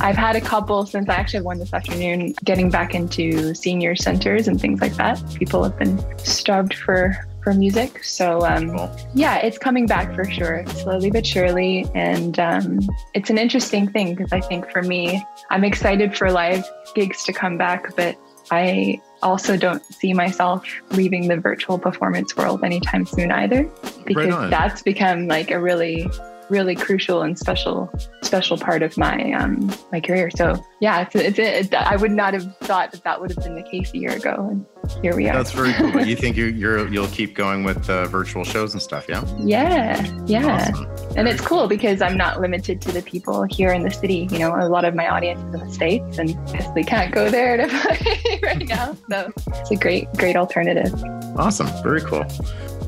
I've 0.00 0.14
had 0.14 0.36
a 0.36 0.40
couple 0.40 0.86
since 0.86 1.08
I 1.08 1.14
actually 1.14 1.42
one 1.42 1.58
this 1.58 1.74
afternoon. 1.74 2.34
Getting 2.44 2.70
back 2.70 2.94
into 2.94 3.52
senior 3.56 3.96
centers 3.96 4.46
and 4.46 4.60
things 4.60 4.80
like 4.80 4.94
that. 4.94 5.20
People 5.34 5.64
have 5.64 5.76
been 5.76 5.98
starved 6.18 6.74
for 6.74 7.18
for 7.42 7.54
music. 7.54 8.04
So 8.04 8.44
um, 8.46 8.76
cool. 8.76 8.96
yeah, 9.14 9.36
it's 9.38 9.58
coming 9.58 9.86
back 9.86 10.14
for 10.14 10.24
sure, 10.24 10.64
slowly 10.66 11.10
but 11.10 11.26
surely. 11.26 11.86
And 11.94 12.38
um, 12.38 12.80
it's 13.14 13.30
an 13.30 13.38
interesting 13.38 13.88
thing 13.88 14.14
because 14.14 14.32
I 14.32 14.40
think 14.40 14.70
for 14.70 14.82
me, 14.82 15.24
I'm 15.50 15.64
excited 15.64 16.16
for 16.16 16.30
live 16.30 16.64
gigs 16.94 17.24
to 17.24 17.32
come 17.32 17.56
back, 17.56 17.94
but 17.96 18.16
I 18.50 19.00
also 19.22 19.56
don't 19.56 19.84
see 19.84 20.12
myself 20.12 20.66
leaving 20.92 21.28
the 21.28 21.36
virtual 21.36 21.78
performance 21.78 22.36
world 22.36 22.64
anytime 22.64 23.06
soon 23.06 23.30
either, 23.30 23.70
because 24.06 24.34
right 24.34 24.50
that's 24.50 24.82
become 24.82 25.28
like 25.28 25.50
a 25.50 25.60
really 25.60 26.08
really 26.48 26.74
crucial 26.74 27.22
and 27.22 27.38
special 27.38 27.88
special 28.22 28.58
part 28.58 28.82
of 28.82 28.98
my 28.98 29.32
um 29.32 29.72
my 29.92 30.00
career 30.00 30.30
so 30.30 30.60
yeah 30.80 31.02
it's, 31.02 31.14
it's 31.14 31.38
it, 31.38 31.74
I 31.74 31.94
would 31.96 32.10
not 32.10 32.34
have 32.34 32.56
thought 32.58 32.90
that 32.90 33.04
that 33.04 33.20
would 33.20 33.30
have 33.30 33.44
been 33.44 33.54
the 33.54 33.62
case 33.62 33.92
a 33.94 33.98
year 33.98 34.10
ago 34.10 34.48
and 34.50 34.66
here 35.02 35.16
we 35.16 35.28
are 35.28 35.34
that's 35.34 35.52
very 35.52 35.72
cool 35.74 35.92
but 35.92 36.06
you 36.06 36.16
think 36.16 36.36
you, 36.36 36.46
you're 36.46 36.88
you'll 36.88 37.08
keep 37.08 37.34
going 37.34 37.64
with 37.64 37.88
uh, 37.88 38.06
virtual 38.06 38.44
shows 38.44 38.72
and 38.72 38.82
stuff 38.82 39.06
yeah 39.08 39.24
yeah 39.38 40.24
yeah 40.26 40.68
awesome. 40.70 40.86
and 41.16 41.28
it's 41.28 41.40
cool 41.40 41.66
because 41.66 42.02
i'm 42.02 42.16
not 42.16 42.40
limited 42.40 42.80
to 42.80 42.92
the 42.92 43.02
people 43.02 43.44
here 43.44 43.72
in 43.72 43.82
the 43.82 43.90
city 43.90 44.28
you 44.30 44.38
know 44.38 44.54
a 44.54 44.68
lot 44.68 44.84
of 44.84 44.94
my 44.94 45.08
audience 45.08 45.40
is 45.40 45.54
in 45.54 45.66
the 45.66 45.72
states 45.72 46.18
and 46.18 46.30
they 46.74 46.82
can't 46.82 47.12
go 47.12 47.30
there 47.30 47.56
to 47.56 47.68
play 47.96 48.40
right 48.42 48.68
now 48.68 48.96
so 49.08 49.32
it's 49.48 49.70
a 49.70 49.76
great 49.76 50.10
great 50.14 50.36
alternative 50.36 50.92
awesome 51.36 51.68
very 51.82 52.00
cool 52.02 52.24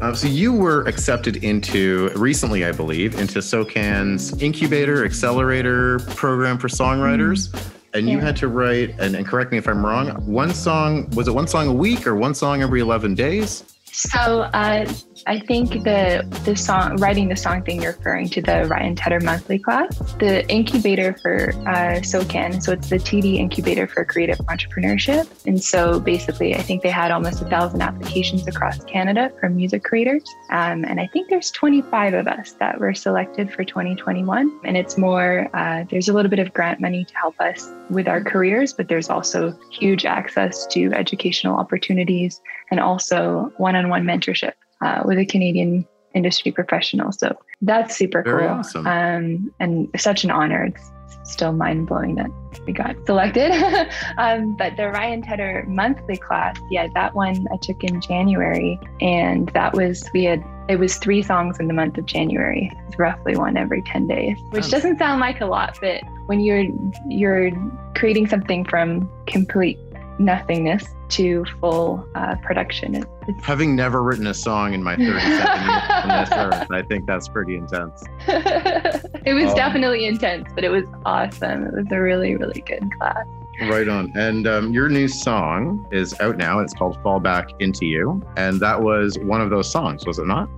uh, 0.02 0.12
so 0.12 0.26
you 0.26 0.52
were 0.52 0.80
accepted 0.88 1.44
into 1.44 2.08
recently, 2.16 2.64
I 2.64 2.72
believe, 2.72 3.20
into 3.20 3.38
SOCAN's 3.38 4.42
incubator 4.42 5.04
accelerator 5.04 6.00
program 6.16 6.58
for 6.58 6.66
songwriters. 6.66 7.50
Mm-hmm. 7.50 7.81
And 7.94 8.08
you 8.08 8.18
yeah. 8.18 8.24
had 8.24 8.36
to 8.36 8.48
write, 8.48 8.98
and, 8.98 9.14
and 9.14 9.26
correct 9.26 9.52
me 9.52 9.58
if 9.58 9.68
I'm 9.68 9.84
wrong, 9.84 10.08
one 10.26 10.54
song, 10.54 11.10
was 11.10 11.28
it 11.28 11.32
one 11.32 11.46
song 11.46 11.68
a 11.68 11.72
week 11.72 12.06
or 12.06 12.16
one 12.16 12.34
song 12.34 12.62
every 12.62 12.80
11 12.80 13.14
days? 13.14 13.64
So 13.84 14.18
uh, 14.18 14.90
I 15.26 15.38
think 15.38 15.84
the 15.84 16.26
the 16.44 16.56
song 16.56 16.96
writing 16.96 17.28
the 17.28 17.36
song 17.36 17.62
thing 17.62 17.82
you're 17.82 17.92
referring 17.92 18.28
to 18.30 18.42
the 18.42 18.64
Ryan 18.64 18.96
Tedder 18.96 19.20
monthly 19.20 19.58
class, 19.58 19.96
the 20.18 20.48
incubator 20.48 21.14
for 21.22 21.52
uh, 21.66 22.00
SOCAN. 22.02 22.62
So 22.62 22.72
it's 22.72 22.90
the 22.90 22.96
TD 22.96 23.36
incubator 23.36 23.86
for 23.86 24.04
creative 24.04 24.38
entrepreneurship. 24.38 25.28
And 25.46 25.62
so 25.62 26.00
basically, 26.00 26.54
I 26.54 26.62
think 26.62 26.82
they 26.82 26.90
had 26.90 27.10
almost 27.10 27.42
a 27.42 27.44
thousand 27.44 27.82
applications 27.82 28.46
across 28.48 28.82
Canada 28.84 29.32
from 29.38 29.56
music 29.56 29.84
creators. 29.84 30.24
Um, 30.50 30.84
and 30.84 31.00
I 31.00 31.06
think 31.06 31.28
there's 31.30 31.50
25 31.52 32.14
of 32.14 32.26
us 32.26 32.52
that 32.54 32.80
were 32.80 32.94
selected 32.94 33.52
for 33.52 33.64
2021. 33.64 34.60
And 34.64 34.76
it's 34.76 34.98
more 34.98 35.48
uh, 35.54 35.84
there's 35.90 36.08
a 36.08 36.12
little 36.12 36.30
bit 36.30 36.40
of 36.40 36.52
grant 36.52 36.80
money 36.80 37.04
to 37.04 37.14
help 37.14 37.40
us 37.40 37.70
with 37.90 38.08
our 38.08 38.22
careers, 38.22 38.72
but 38.72 38.88
there's 38.88 39.10
also 39.10 39.56
huge 39.70 40.04
access 40.04 40.66
to 40.68 40.92
educational 40.94 41.56
opportunities 41.56 42.40
and 42.70 42.80
also 42.80 43.52
one-on-one 43.58 44.04
mentorship 44.04 44.52
uh, 44.82 45.02
with 45.04 45.18
a 45.18 45.26
Canadian 45.26 45.86
industry 46.14 46.52
professional. 46.52 47.12
So 47.12 47.36
that's 47.60 47.96
super 47.96 48.22
Very 48.22 48.42
cool. 48.42 48.48
Awesome. 48.48 48.86
Um, 48.86 49.54
and 49.60 49.88
such 49.96 50.24
an 50.24 50.30
honor. 50.30 50.64
It's 50.64 50.92
still 51.24 51.52
mind 51.52 51.86
blowing 51.86 52.16
that 52.16 52.30
we 52.66 52.72
got 52.72 52.96
selected. 53.06 53.50
um, 54.18 54.56
but 54.56 54.76
the 54.76 54.88
Ryan 54.88 55.22
Tedder 55.22 55.64
monthly 55.68 56.16
class, 56.16 56.56
yeah, 56.70 56.88
that 56.94 57.14
one 57.14 57.46
I 57.52 57.56
took 57.62 57.82
in 57.84 58.00
January. 58.00 58.78
And 59.00 59.48
that 59.50 59.74
was, 59.74 60.08
we 60.12 60.24
had, 60.24 60.44
it 60.68 60.76
was 60.76 60.96
three 60.96 61.22
songs 61.22 61.58
in 61.58 61.68
the 61.68 61.74
month 61.74 61.98
of 61.98 62.06
January. 62.06 62.70
It's 62.88 62.98
roughly 62.98 63.36
one 63.36 63.56
every 63.56 63.82
10 63.82 64.06
days, 64.06 64.38
which 64.50 64.70
doesn't 64.70 64.98
sound 64.98 65.20
like 65.20 65.40
a 65.40 65.46
lot, 65.46 65.78
but 65.80 66.02
when 66.26 66.40
you're, 66.40 66.66
you're 67.08 67.50
creating 67.94 68.26
something 68.26 68.64
from 68.64 69.10
complete 69.26 69.78
nothingness 70.24 70.84
to 71.10 71.44
full 71.60 72.06
uh, 72.14 72.36
production. 72.36 72.94
It, 72.94 73.06
Having 73.42 73.76
never 73.76 74.02
written 74.02 74.26
a 74.26 74.34
song 74.34 74.72
in 74.72 74.82
my 74.82 74.96
37 74.96 75.20
years 75.22 75.82
on 75.90 76.08
this 76.08 76.32
earth, 76.32 76.70
I 76.70 76.82
think 76.82 77.06
that's 77.06 77.28
pretty 77.28 77.56
intense. 77.56 78.02
it 78.28 79.34
was 79.34 79.50
um, 79.50 79.56
definitely 79.56 80.06
intense, 80.06 80.48
but 80.54 80.64
it 80.64 80.70
was 80.70 80.84
awesome. 81.04 81.66
It 81.66 81.74
was 81.74 81.86
a 81.90 82.00
really, 82.00 82.36
really 82.36 82.62
good 82.62 82.88
class. 82.98 83.26
Right 83.60 83.88
on. 83.88 84.12
And 84.16 84.46
um, 84.46 84.72
your 84.72 84.88
new 84.88 85.06
song 85.06 85.86
is 85.92 86.18
out 86.20 86.36
now. 86.36 86.60
It's 86.60 86.72
called 86.72 87.00
Fall 87.02 87.20
Back 87.20 87.50
Into 87.60 87.86
You. 87.86 88.22
And 88.36 88.58
that 88.60 88.82
was 88.82 89.18
one 89.18 89.40
of 89.40 89.50
those 89.50 89.70
songs, 89.70 90.06
was 90.06 90.18
it 90.18 90.26
not? 90.26 90.48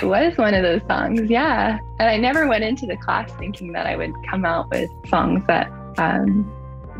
It 0.00 0.06
was 0.06 0.36
one 0.38 0.54
of 0.54 0.62
those 0.62 0.80
songs, 0.88 1.22
yeah. 1.28 1.78
And 1.98 2.08
I 2.08 2.16
never 2.16 2.48
went 2.48 2.64
into 2.64 2.86
the 2.86 2.96
class 2.96 3.30
thinking 3.32 3.72
that 3.72 3.86
I 3.86 3.96
would 3.96 4.12
come 4.28 4.44
out 4.44 4.70
with 4.70 4.90
songs 5.08 5.42
that 5.46 5.70
um, 5.98 6.50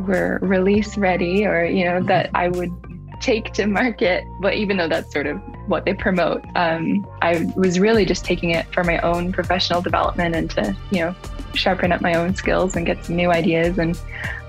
were 0.00 0.38
release 0.42 0.96
ready 0.96 1.46
or, 1.46 1.64
you 1.64 1.84
know, 1.84 2.02
that 2.04 2.30
I 2.34 2.48
would 2.48 2.72
take 3.20 3.52
to 3.54 3.66
market. 3.66 4.24
But 4.40 4.54
even 4.54 4.76
though 4.76 4.88
that's 4.88 5.12
sort 5.12 5.26
of 5.26 5.38
what 5.66 5.84
they 5.84 5.94
promote, 5.94 6.44
um, 6.56 7.06
I 7.22 7.50
was 7.56 7.78
really 7.78 8.04
just 8.04 8.24
taking 8.24 8.50
it 8.50 8.66
for 8.72 8.84
my 8.84 8.98
own 8.98 9.32
professional 9.32 9.80
development 9.80 10.34
and 10.34 10.50
to, 10.50 10.76
you 10.90 11.00
know, 11.00 11.14
sharpen 11.54 11.92
up 11.92 12.00
my 12.00 12.14
own 12.14 12.34
skills 12.34 12.76
and 12.76 12.84
get 12.84 13.04
some 13.04 13.16
new 13.16 13.30
ideas. 13.30 13.78
And 13.78 13.98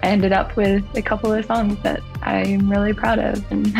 I 0.04 0.08
ended 0.08 0.34
up 0.34 0.56
with 0.56 0.84
a 0.96 1.02
couple 1.02 1.32
of 1.32 1.46
songs 1.46 1.82
that 1.84 2.02
I'm 2.22 2.70
really 2.70 2.94
proud 2.94 3.20
of 3.20 3.50
and 3.52 3.74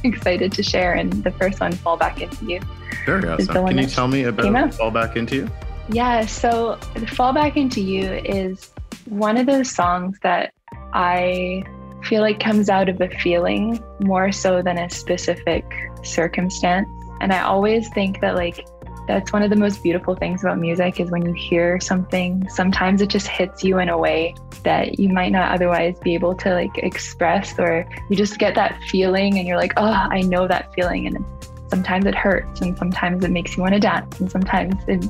excited 0.04 0.52
to 0.52 0.62
share. 0.62 0.94
And 0.94 1.12
the 1.24 1.30
first 1.32 1.60
one, 1.60 1.72
Fall 1.72 1.96
Back 1.96 2.20
Into 2.20 2.44
You. 2.46 2.60
Very 3.06 3.28
awesome. 3.28 3.66
Can 3.66 3.78
you 3.78 3.86
tell 3.86 4.08
me 4.08 4.24
about 4.24 4.74
Fall 4.74 4.90
Back 4.90 5.16
Into 5.16 5.36
You? 5.36 5.50
Yeah, 5.88 6.26
so 6.26 6.76
Fall 7.08 7.32
Back 7.32 7.56
Into 7.56 7.80
You 7.80 8.12
is 8.12 8.70
one 9.06 9.36
of 9.36 9.46
those 9.46 9.70
songs 9.70 10.18
that 10.22 10.54
I 10.92 11.64
feel 12.04 12.22
like 12.22 12.40
comes 12.40 12.68
out 12.68 12.88
of 12.88 13.00
a 13.00 13.08
feeling 13.08 13.82
more 14.00 14.32
so 14.32 14.62
than 14.62 14.78
a 14.78 14.90
specific 14.90 15.64
circumstance. 16.02 16.88
And 17.20 17.32
I 17.32 17.42
always 17.42 17.88
think 17.90 18.20
that 18.20 18.34
like 18.34 18.66
that's 19.06 19.32
one 19.32 19.42
of 19.42 19.50
the 19.50 19.56
most 19.56 19.82
beautiful 19.82 20.14
things 20.14 20.44
about 20.44 20.58
music 20.58 21.00
is 21.00 21.10
when 21.10 21.26
you 21.26 21.32
hear 21.32 21.80
something, 21.80 22.48
sometimes 22.48 23.02
it 23.02 23.08
just 23.08 23.26
hits 23.26 23.64
you 23.64 23.78
in 23.78 23.88
a 23.88 23.98
way 23.98 24.34
that 24.62 24.98
you 24.98 25.08
might 25.08 25.32
not 25.32 25.52
otherwise 25.52 25.98
be 25.98 26.14
able 26.14 26.34
to 26.36 26.54
like 26.54 26.78
express 26.78 27.58
or 27.58 27.88
you 28.08 28.16
just 28.16 28.38
get 28.38 28.54
that 28.54 28.80
feeling 28.84 29.38
and 29.38 29.46
you're 29.46 29.56
like, 29.56 29.72
"Oh, 29.76 29.92
I 30.10 30.22
know 30.22 30.46
that 30.46 30.72
feeling." 30.74 31.06
And 31.08 31.24
sometimes 31.68 32.06
it 32.06 32.14
hurts 32.14 32.60
and 32.60 32.76
sometimes 32.76 33.24
it 33.24 33.30
makes 33.30 33.56
you 33.56 33.62
want 33.62 33.74
to 33.74 33.80
dance 33.80 34.20
and 34.20 34.30
sometimes 34.30 34.74
it 34.88 35.02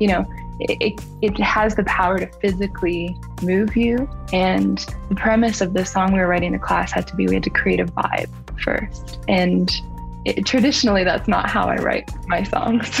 you 0.00 0.08
know 0.08 0.26
it, 0.60 1.00
it 1.22 1.38
has 1.38 1.74
the 1.74 1.84
power 1.84 2.18
to 2.18 2.26
physically 2.40 3.16
move 3.42 3.76
you. 3.76 4.08
And 4.32 4.78
the 5.08 5.14
premise 5.14 5.60
of 5.60 5.72
the 5.72 5.84
song 5.84 6.12
we 6.12 6.18
were 6.18 6.26
writing 6.26 6.48
in 6.48 6.52
the 6.54 6.58
class 6.58 6.92
had 6.92 7.06
to 7.08 7.16
be 7.16 7.26
we 7.26 7.34
had 7.34 7.44
to 7.44 7.50
create 7.50 7.80
a 7.80 7.84
vibe 7.84 8.30
first. 8.62 9.20
And 9.28 9.70
it, 10.24 10.44
traditionally 10.44 11.04
that's 11.04 11.28
not 11.28 11.48
how 11.48 11.68
i 11.68 11.76
write 11.76 12.10
my 12.26 12.42
songs. 12.42 13.00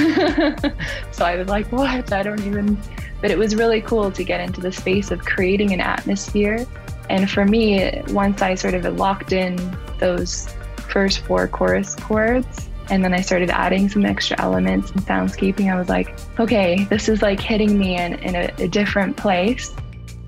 So 1.10 1.24
i 1.24 1.36
was 1.36 1.48
like 1.48 1.70
what? 1.72 2.12
I 2.12 2.22
don't 2.22 2.44
even 2.44 2.80
but 3.20 3.32
it 3.32 3.38
was 3.38 3.56
really 3.56 3.80
cool 3.80 4.12
to 4.12 4.22
get 4.22 4.40
into 4.40 4.60
the 4.60 4.70
space 4.70 5.10
of 5.10 5.24
creating 5.24 5.72
an 5.72 5.80
atmosphere. 5.80 6.64
And 7.10 7.28
for 7.28 7.44
me 7.44 8.02
once 8.08 8.40
i 8.42 8.54
sort 8.54 8.74
of 8.74 8.84
locked 8.96 9.32
in 9.32 9.76
those 9.98 10.54
first 10.88 11.20
four 11.20 11.48
chorus 11.48 11.96
chords 11.96 12.68
and 12.90 13.04
then 13.04 13.12
I 13.12 13.20
started 13.20 13.50
adding 13.50 13.88
some 13.88 14.04
extra 14.06 14.40
elements 14.40 14.90
and 14.90 15.00
soundscaping. 15.02 15.72
I 15.72 15.78
was 15.78 15.88
like, 15.88 16.14
okay, 16.38 16.84
this 16.84 17.08
is 17.08 17.22
like 17.22 17.40
hitting 17.40 17.78
me 17.78 17.98
in, 17.98 18.14
in 18.14 18.34
a, 18.34 18.52
a 18.58 18.68
different 18.68 19.16
place. 19.16 19.74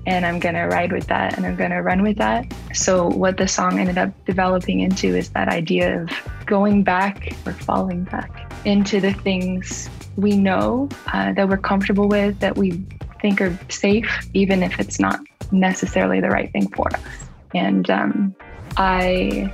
And 0.07 0.25
I'm 0.25 0.39
going 0.39 0.55
to 0.55 0.63
ride 0.63 0.91
with 0.91 1.07
that 1.07 1.37
and 1.37 1.45
I'm 1.45 1.55
going 1.55 1.69
to 1.71 1.81
run 1.81 2.01
with 2.01 2.17
that. 2.17 2.51
So, 2.73 3.07
what 3.07 3.37
the 3.37 3.47
song 3.47 3.79
ended 3.79 3.99
up 3.99 4.09
developing 4.25 4.79
into 4.79 5.15
is 5.15 5.29
that 5.29 5.47
idea 5.47 6.01
of 6.01 6.09
going 6.47 6.83
back 6.83 7.33
or 7.45 7.53
falling 7.53 8.05
back 8.05 8.51
into 8.65 8.99
the 8.99 9.13
things 9.13 9.89
we 10.15 10.35
know 10.35 10.89
uh, 11.13 11.33
that 11.33 11.47
we're 11.47 11.57
comfortable 11.57 12.07
with, 12.07 12.39
that 12.39 12.57
we 12.57 12.83
think 13.21 13.41
are 13.41 13.57
safe, 13.69 14.27
even 14.33 14.63
if 14.63 14.79
it's 14.79 14.99
not 14.99 15.19
necessarily 15.51 16.19
the 16.19 16.29
right 16.29 16.51
thing 16.51 16.67
for 16.69 16.87
us. 16.93 17.01
And 17.53 17.89
um, 17.89 18.35
I 18.77 19.53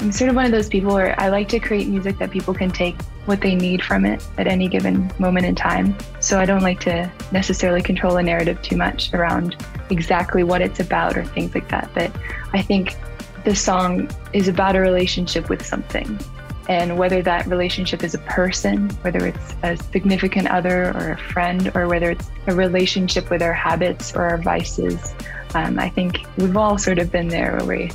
I'm 0.00 0.12
sort 0.12 0.30
of 0.30 0.36
one 0.36 0.46
of 0.46 0.50
those 0.50 0.68
people 0.68 0.94
where 0.94 1.14
I 1.20 1.28
like 1.28 1.48
to 1.50 1.60
create 1.60 1.86
music 1.86 2.16
that 2.18 2.30
people 2.30 2.54
can 2.54 2.70
take 2.70 3.00
what 3.26 3.42
they 3.42 3.54
need 3.54 3.82
from 3.82 4.06
it 4.06 4.26
at 4.38 4.46
any 4.46 4.66
given 4.66 5.12
moment 5.18 5.44
in 5.44 5.54
time. 5.54 5.94
So 6.20 6.40
I 6.40 6.46
don't 6.46 6.62
like 6.62 6.80
to 6.80 7.12
necessarily 7.32 7.82
control 7.82 8.16
a 8.16 8.22
narrative 8.22 8.62
too 8.62 8.78
much 8.78 9.12
around 9.12 9.56
exactly 9.90 10.42
what 10.42 10.62
it's 10.62 10.80
about 10.80 11.18
or 11.18 11.24
things 11.26 11.54
like 11.54 11.68
that. 11.68 11.90
But 11.92 12.10
I 12.54 12.62
think 12.62 12.96
the 13.44 13.54
song 13.54 14.10
is 14.32 14.48
about 14.48 14.74
a 14.74 14.80
relationship 14.80 15.50
with 15.50 15.66
something. 15.66 16.18
And 16.66 16.96
whether 16.96 17.20
that 17.20 17.46
relationship 17.46 18.02
is 18.02 18.14
a 18.14 18.20
person, 18.20 18.88
whether 19.02 19.26
it's 19.26 19.54
a 19.62 19.76
significant 19.76 20.48
other 20.48 20.96
or 20.96 21.12
a 21.12 21.18
friend, 21.18 21.70
or 21.74 21.88
whether 21.88 22.12
it's 22.12 22.30
a 22.46 22.54
relationship 22.54 23.28
with 23.28 23.42
our 23.42 23.52
habits 23.52 24.14
or 24.14 24.22
our 24.22 24.38
vices, 24.38 25.14
um, 25.54 25.78
I 25.78 25.90
think 25.90 26.20
we've 26.38 26.56
all 26.56 26.78
sort 26.78 26.98
of 26.98 27.12
been 27.12 27.28
there 27.28 27.56
where 27.58 27.66
we 27.66 27.90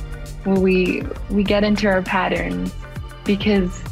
we 0.54 1.02
we 1.30 1.42
get 1.42 1.64
into 1.64 1.88
our 1.88 2.02
patterns 2.02 2.72
because 3.24 3.82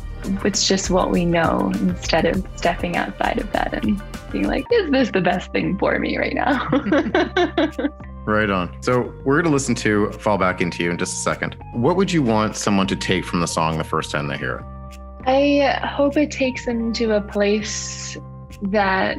it's 0.45 0.67
just 0.67 0.91
what 0.91 1.11
we 1.11 1.25
know 1.25 1.71
instead 1.75 2.25
of 2.25 2.47
stepping 2.57 2.97
outside 2.97 3.39
of 3.39 3.51
that 3.53 3.85
and 3.85 4.01
being 4.33 4.47
like, 4.47 4.65
is 4.73 4.91
this 4.91 5.11
the 5.11 5.21
best 5.21 5.53
thing 5.53 5.77
for 5.79 5.99
me 5.99 6.17
right 6.17 6.35
now? 6.35 6.67
right 8.25 8.49
on. 8.49 8.75
So 8.83 9.13
we're 9.25 9.37
going 9.37 9.45
to 9.45 9.51
listen 9.51 9.75
to 9.77 10.11
Fall 10.13 10.39
Back 10.39 10.61
Into 10.61 10.83
You 10.83 10.91
in 10.91 10.99
just 10.99 11.15
a 11.15 11.19
second. 11.19 11.57
What 11.73 11.97
would 11.97 12.13
you 12.13 12.23
want 12.23 12.57
someone 12.57 12.87
to 12.87 12.97
take 12.97 13.25
from 13.25 13.41
the 13.41 13.47
song 13.47 13.77
the 13.79 13.85
first 13.85 14.11
time 14.11 14.29
they 14.29 14.39
hear 14.39 14.57
it? 14.57 14.99
I 15.27 15.87
hope 15.87 16.17
it 16.17 16.31
takes 16.31 16.67
them 16.67 16.93
to 16.95 17.17
a 17.17 17.21
place 17.21 18.17
that 18.63 19.19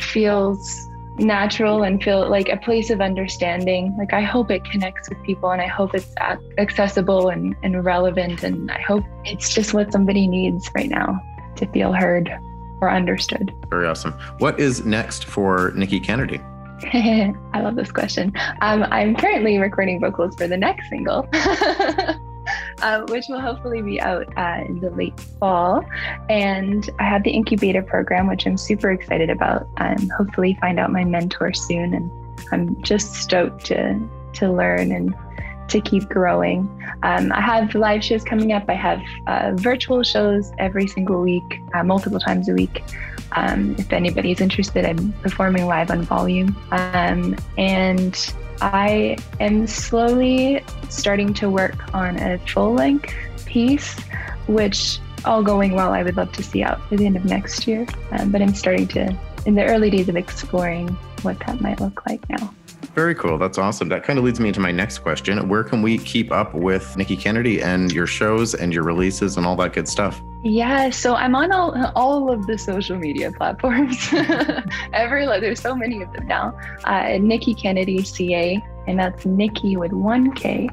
feels 0.00 0.88
natural 1.18 1.82
and 1.82 2.02
feel 2.02 2.28
like 2.28 2.48
a 2.48 2.56
place 2.56 2.90
of 2.90 3.00
understanding. 3.00 3.94
Like 3.98 4.12
I 4.12 4.22
hope 4.22 4.50
it 4.50 4.64
connects 4.64 5.08
with 5.08 5.22
people 5.22 5.50
and 5.50 5.60
I 5.60 5.66
hope 5.66 5.94
it's 5.94 6.14
accessible 6.58 7.28
and, 7.28 7.54
and 7.62 7.84
relevant. 7.84 8.42
And 8.42 8.70
I 8.70 8.80
hope 8.80 9.04
it's 9.24 9.54
just 9.54 9.74
what 9.74 9.92
somebody 9.92 10.26
needs 10.26 10.70
right 10.74 10.88
now 10.88 11.20
to 11.56 11.66
feel 11.66 11.92
heard 11.92 12.30
or 12.80 12.90
understood. 12.90 13.54
Very 13.70 13.86
awesome. 13.86 14.12
What 14.38 14.58
is 14.58 14.84
next 14.84 15.24
for 15.24 15.72
Nikki 15.74 16.00
Kennedy? 16.00 16.40
I 16.92 17.60
love 17.60 17.76
this 17.76 17.92
question. 17.92 18.32
Um, 18.60 18.84
I'm 18.90 19.14
currently 19.14 19.58
recording 19.58 20.00
vocals 20.00 20.34
for 20.34 20.48
the 20.48 20.56
next 20.56 20.88
single. 20.88 21.28
uh, 22.82 23.02
which 23.06 23.26
will 23.28 23.40
hopefully 23.40 23.80
be 23.80 24.00
out 24.00 24.26
uh, 24.36 24.64
in 24.66 24.80
the 24.80 24.90
late 24.90 25.18
fall. 25.38 25.84
And 26.28 26.88
I 26.98 27.04
have 27.04 27.22
the 27.22 27.30
incubator 27.30 27.82
program, 27.82 28.26
which 28.28 28.46
I'm 28.46 28.56
super 28.56 28.90
excited 28.90 29.30
about. 29.30 29.66
Um, 29.78 30.10
hopefully, 30.16 30.58
find 30.60 30.78
out 30.78 30.92
my 30.92 31.04
mentor 31.04 31.52
soon, 31.52 31.94
and 31.94 32.10
I'm 32.52 32.80
just 32.82 33.14
stoked 33.14 33.64
to 33.66 34.00
to 34.34 34.50
learn 34.50 34.92
and 34.92 35.14
to 35.68 35.80
keep 35.80 36.08
growing. 36.08 36.60
Um, 37.02 37.32
I 37.32 37.40
have 37.40 37.74
live 37.74 38.04
shows 38.04 38.24
coming 38.24 38.52
up. 38.52 38.64
I 38.68 38.74
have 38.74 39.00
uh, 39.26 39.52
virtual 39.54 40.02
shows 40.02 40.52
every 40.58 40.86
single 40.86 41.22
week, 41.22 41.60
uh, 41.74 41.82
multiple 41.82 42.20
times 42.20 42.48
a 42.48 42.54
week. 42.54 42.82
Um, 43.32 43.74
if 43.78 43.92
anybody's 43.92 44.40
interested, 44.40 44.84
I'm 44.84 45.12
performing 45.22 45.66
live 45.66 45.90
on 45.90 46.02
Volume. 46.02 46.56
Um, 46.70 47.36
and 47.56 48.14
I 48.62 49.16
am 49.40 49.66
slowly 49.66 50.64
starting 50.88 51.34
to 51.34 51.50
work 51.50 51.92
on 51.92 52.16
a 52.20 52.38
full 52.38 52.74
length 52.74 53.12
piece, 53.44 53.98
which 54.46 55.00
all 55.24 55.42
going 55.42 55.72
well, 55.72 55.92
I 55.92 56.04
would 56.04 56.16
love 56.16 56.30
to 56.32 56.44
see 56.44 56.62
out 56.62 56.80
at 56.92 56.98
the 56.98 57.06
end 57.06 57.16
of 57.16 57.24
next 57.24 57.66
year. 57.66 57.86
Um, 58.12 58.30
but 58.30 58.40
I'm 58.40 58.54
starting 58.54 58.86
to, 58.88 59.18
in 59.46 59.56
the 59.56 59.64
early 59.64 59.90
days 59.90 60.08
of 60.08 60.14
exploring 60.14 60.88
what 61.22 61.40
that 61.40 61.60
might 61.60 61.80
look 61.80 62.06
like 62.06 62.28
now. 62.28 62.54
Very 62.94 63.16
cool. 63.16 63.36
That's 63.36 63.58
awesome. 63.58 63.88
That 63.88 64.04
kind 64.04 64.18
of 64.18 64.24
leads 64.24 64.38
me 64.38 64.48
into 64.48 64.60
my 64.60 64.70
next 64.70 64.98
question. 64.98 65.48
Where 65.48 65.64
can 65.64 65.82
we 65.82 65.98
keep 65.98 66.30
up 66.30 66.54
with 66.54 66.96
Nikki 66.96 67.16
Kennedy 67.16 67.60
and 67.60 67.90
your 67.90 68.06
shows 68.06 68.54
and 68.54 68.72
your 68.72 68.84
releases 68.84 69.36
and 69.36 69.44
all 69.44 69.56
that 69.56 69.72
good 69.72 69.88
stuff? 69.88 70.22
Yeah, 70.44 70.90
so 70.90 71.14
I'm 71.14 71.36
on 71.36 71.52
all, 71.52 71.92
all 71.94 72.30
of 72.30 72.46
the 72.46 72.58
social 72.58 72.96
media 72.96 73.30
platforms. 73.30 74.08
Every 74.92 75.24
there's 75.26 75.60
so 75.60 75.74
many 75.74 76.02
of 76.02 76.12
them 76.12 76.26
now. 76.26 76.58
Uh, 76.84 77.18
Nikki 77.18 77.54
Kennedy 77.54 78.02
CA 78.02 78.60
and 78.86 78.98
that's 78.98 79.24
Nikki 79.24 79.76
with 79.76 79.92
one 79.92 80.32
K. 80.32 80.68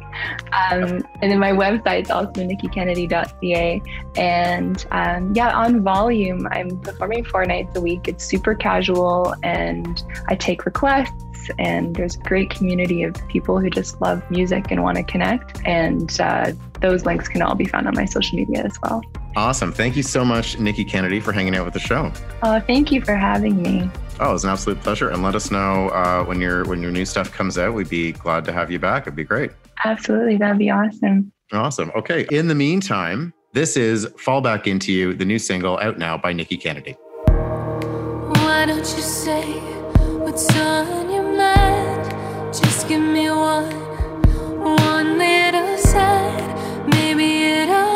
Um, 0.52 1.04
and 1.22 1.32
then 1.32 1.40
my 1.40 1.52
website's 1.52 2.10
also 2.10 2.32
nikkikennedy.ca. 2.32 3.82
And 4.16 4.86
um, 4.92 5.34
yeah, 5.36 5.56
on 5.56 5.84
volume, 5.84 6.48
I'm 6.52 6.80
performing 6.80 7.24
four 7.26 7.46
nights 7.46 7.76
a 7.76 7.82
week. 7.82 8.08
It's 8.08 8.24
super 8.24 8.56
casual, 8.56 9.36
and 9.44 10.04
I 10.28 10.36
take 10.36 10.66
requests. 10.66 11.50
And 11.58 11.96
there's 11.96 12.16
a 12.16 12.20
great 12.20 12.50
community 12.50 13.04
of 13.04 13.16
people 13.28 13.60
who 13.60 13.70
just 13.70 14.00
love 14.02 14.30
music 14.30 14.72
and 14.72 14.84
want 14.84 14.98
to 14.98 15.04
connect. 15.04 15.60
And 15.66 16.20
uh, 16.20 16.52
those 16.82 17.06
links 17.06 17.28
can 17.28 17.42
all 17.42 17.56
be 17.56 17.66
found 17.66 17.88
on 17.88 17.96
my 17.96 18.06
social 18.06 18.38
media 18.38 18.64
as 18.64 18.78
well. 18.84 19.02
Awesome. 19.36 19.72
Thank 19.72 19.96
you 19.96 20.04
so 20.04 20.26
much, 20.26 20.60
Nikki 20.60 20.84
Kennedy, 20.84 21.20
for 21.20 21.32
hanging 21.32 21.56
out 21.56 21.66
with 21.66 21.74
the 21.74 21.80
show. 21.80 22.12
Oh, 22.44 22.60
thank 22.60 22.92
you 22.92 23.02
for 23.02 23.16
having 23.16 23.62
me. 23.62 23.90
Oh, 24.20 24.34
it's 24.34 24.44
an 24.44 24.50
absolute 24.50 24.82
pleasure. 24.82 25.10
And 25.10 25.24
let 25.24 25.36
us 25.36 25.50
know 25.52 25.90
uh, 25.90 26.24
when 26.26 26.42
your 26.42 26.66
when 26.66 26.82
your 26.82 26.92
new 26.92 27.06
stuff 27.06 27.32
comes 27.32 27.58
out. 27.58 27.74
We'd 27.74 27.90
be 27.90 28.12
glad 28.12 28.44
to 28.46 28.52
have 28.52 28.70
you 28.70 28.80
back. 28.80 29.04
It'd 29.04 29.16
be 29.16 29.24
great. 29.24 29.52
Absolutely, 29.86 30.38
that'd 30.38 30.58
be 30.58 30.70
awesome. 30.70 31.32
Awesome. 31.52 31.92
Okay. 31.96 32.28
In 32.32 32.48
the 32.48 32.56
meantime, 32.56 33.34
this 33.54 33.78
is 33.78 34.08
"Fall 34.18 34.42
Back 34.42 34.68
Into 34.68 34.92
You," 34.92 35.14
the 35.14 35.26
new 35.26 35.40
single 35.40 35.80
out 35.80 35.98
now 35.98 36.18
by 36.18 36.34
Nikki 36.34 36.58
Kennedy. 36.58 36.98
Why 37.30 38.66
don't 38.66 38.80
you 38.80 39.02
say 39.02 39.44
what's 40.18 40.54
on 40.58 41.12
your 41.12 41.24
mind? 41.38 42.12
Just 42.54 42.90
give 42.90 43.02
me 43.02 43.30
one, 43.30 43.72
one 44.60 45.18
little 45.18 45.78
sign. 45.78 46.90
Maybe 46.90 47.44
it'll 47.44 47.89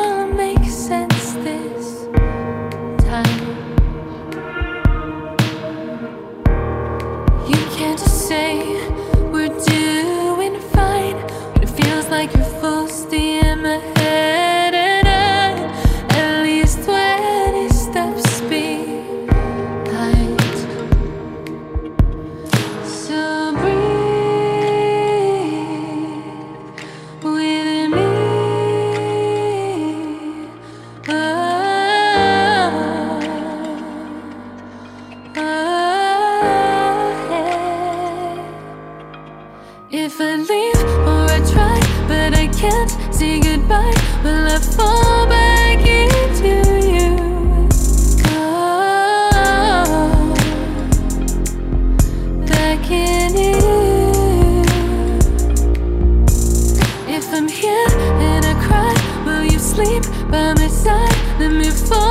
by 61.81 62.02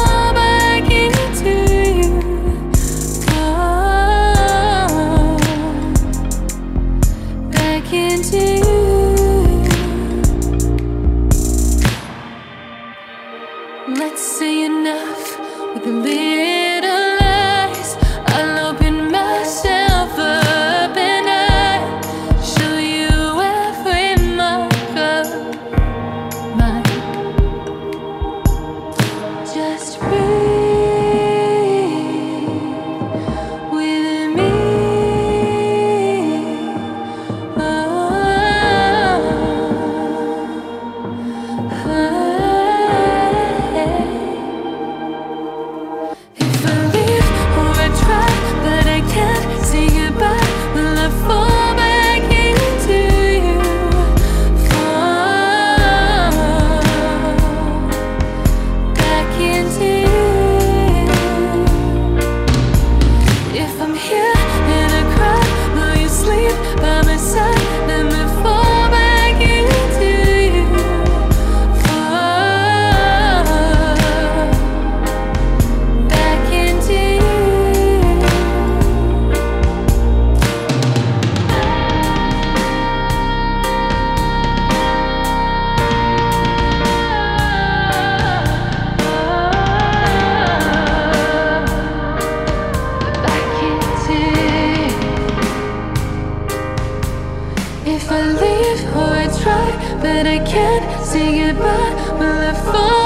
my 101.32 101.52
side. 101.54 102.18
Let 102.20 102.54
me 102.54 102.72
fall. 102.72 103.01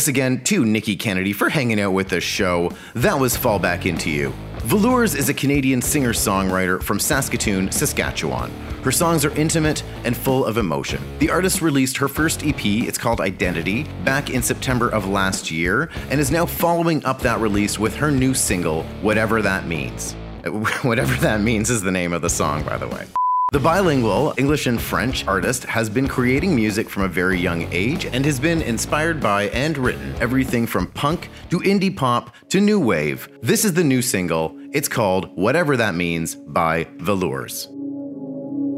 Thanks 0.00 0.08
again 0.08 0.42
to 0.44 0.64
Nikki 0.64 0.96
Kennedy 0.96 1.34
for 1.34 1.50
hanging 1.50 1.78
out 1.78 1.90
with 1.90 2.08
the 2.08 2.22
show. 2.22 2.72
That 2.94 3.20
was 3.20 3.36
Fall 3.36 3.58
Back 3.58 3.84
Into 3.84 4.08
You. 4.08 4.32
Velours 4.60 5.14
is 5.14 5.28
a 5.28 5.34
Canadian 5.34 5.82
singer 5.82 6.14
songwriter 6.14 6.82
from 6.82 6.98
Saskatoon, 6.98 7.70
Saskatchewan. 7.70 8.50
Her 8.82 8.92
songs 8.92 9.26
are 9.26 9.36
intimate 9.36 9.84
and 10.04 10.16
full 10.16 10.46
of 10.46 10.56
emotion. 10.56 11.02
The 11.18 11.28
artist 11.28 11.60
released 11.60 11.98
her 11.98 12.08
first 12.08 12.46
EP, 12.46 12.64
it's 12.64 12.96
called 12.96 13.20
Identity, 13.20 13.84
back 14.02 14.30
in 14.30 14.42
September 14.42 14.88
of 14.88 15.06
last 15.06 15.50
year, 15.50 15.90
and 16.08 16.18
is 16.18 16.30
now 16.30 16.46
following 16.46 17.04
up 17.04 17.20
that 17.20 17.38
release 17.38 17.78
with 17.78 17.94
her 17.96 18.10
new 18.10 18.32
single, 18.32 18.84
Whatever 19.02 19.42
That 19.42 19.66
Means. 19.66 20.14
Whatever 20.80 21.14
That 21.16 21.42
Means 21.42 21.68
is 21.68 21.82
the 21.82 21.92
name 21.92 22.14
of 22.14 22.22
the 22.22 22.30
song, 22.30 22.62
by 22.62 22.78
the 22.78 22.88
way. 22.88 23.06
The 23.52 23.58
bilingual 23.58 24.32
English 24.38 24.68
and 24.68 24.80
French 24.80 25.26
artist 25.26 25.64
has 25.64 25.90
been 25.90 26.06
creating 26.06 26.54
music 26.54 26.88
from 26.88 27.02
a 27.02 27.08
very 27.08 27.36
young 27.36 27.66
age 27.72 28.06
and 28.06 28.24
has 28.24 28.38
been 28.38 28.62
inspired 28.62 29.20
by 29.20 29.48
and 29.48 29.76
written 29.76 30.14
everything 30.20 30.68
from 30.68 30.86
punk 30.86 31.30
to 31.50 31.58
indie 31.58 31.96
pop 31.96 32.32
to 32.50 32.60
new 32.60 32.78
wave. 32.78 33.28
This 33.42 33.64
is 33.64 33.72
the 33.72 33.82
new 33.82 34.02
single. 34.02 34.56
It's 34.72 34.86
called 34.86 35.36
Whatever 35.36 35.76
That 35.76 35.96
Means 35.96 36.36
by 36.36 36.86
Velours. 36.98 37.66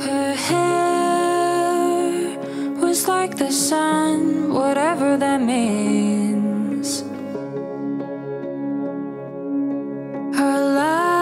Her 0.00 0.34
hair 0.34 0.78
was 2.80 3.06
like 3.06 3.36
the 3.36 3.52
sun, 3.52 4.54
whatever 4.54 5.18
that 5.18 5.42
means. 5.42 7.02
Her 10.34 10.74
laugh 10.74 11.21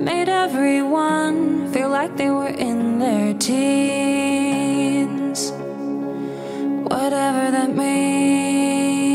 made 0.00 0.28
everyone 0.30 1.70
feel 1.72 1.90
like 1.90 2.16
they 2.16 2.30
were 2.30 2.48
in 2.48 2.98
their 2.98 3.34
teens. 3.34 4.72
Whatever 6.88 7.50
that 7.50 7.76
means. 7.76 9.10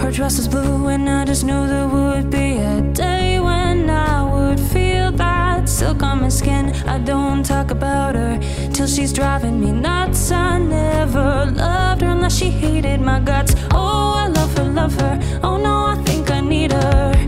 Her 0.00 0.10
dress 0.10 0.38
was 0.38 0.48
blue, 0.48 0.88
and 0.88 1.06
I 1.08 1.26
just 1.26 1.44
knew 1.44 1.66
there 1.66 1.86
would 1.86 2.30
be 2.30 2.56
a 2.56 2.80
day 2.94 3.38
when 3.38 3.90
I 3.90 4.24
would 4.24 4.58
feel 4.58 5.12
that 5.12 5.68
silk 5.68 6.02
on 6.02 6.22
my 6.22 6.30
skin. 6.30 6.72
I 6.88 6.98
don't 6.98 7.44
talk 7.44 7.70
about 7.70 8.14
her 8.14 8.38
till 8.72 8.86
she's 8.86 9.12
driving 9.12 9.60
me 9.60 9.70
nuts. 9.72 10.30
I 10.30 10.58
never 10.58 11.44
loved 11.44 12.00
her 12.00 12.08
unless 12.08 12.38
she 12.38 12.48
hated 12.48 13.02
my 13.02 13.20
guts. 13.20 13.54
Oh, 13.72 14.14
I 14.16 14.28
love 14.28 14.56
her, 14.56 14.64
love 14.64 14.94
her. 14.98 15.20
Oh 15.42 15.58
no, 15.58 15.84
I 15.84 15.96
think 16.06 16.30
I 16.30 16.40
need 16.40 16.72
her. 16.72 17.19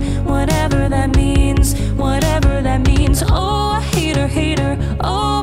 I 4.32 4.34
hate 4.34 4.58
her, 4.60 4.76
hate 4.76 4.78
her. 4.78 4.96
Oh, 5.04 5.41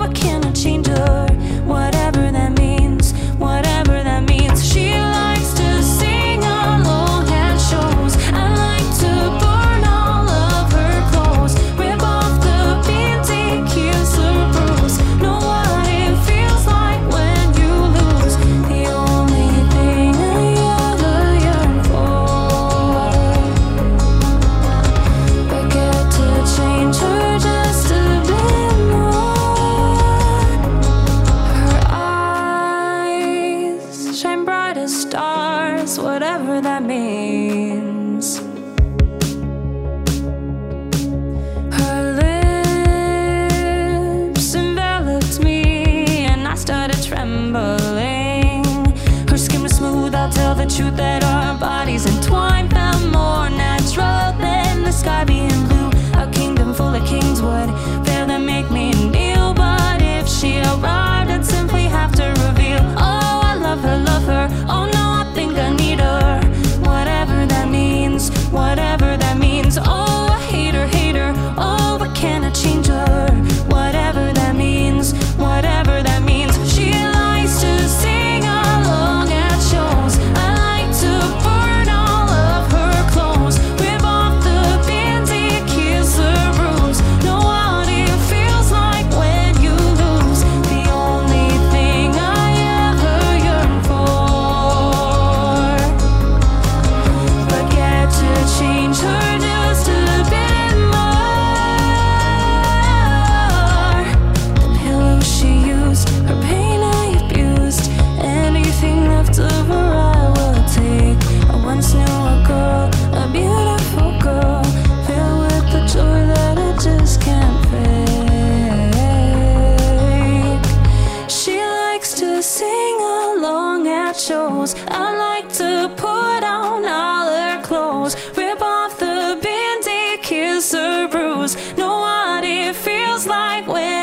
kiss 130.30 130.74
her 130.74 131.08
bruise. 131.08 131.56
Know 131.76 132.02
what 132.02 132.44
it 132.44 132.76
feels 132.76 133.26
like 133.26 133.66
when 133.66 133.99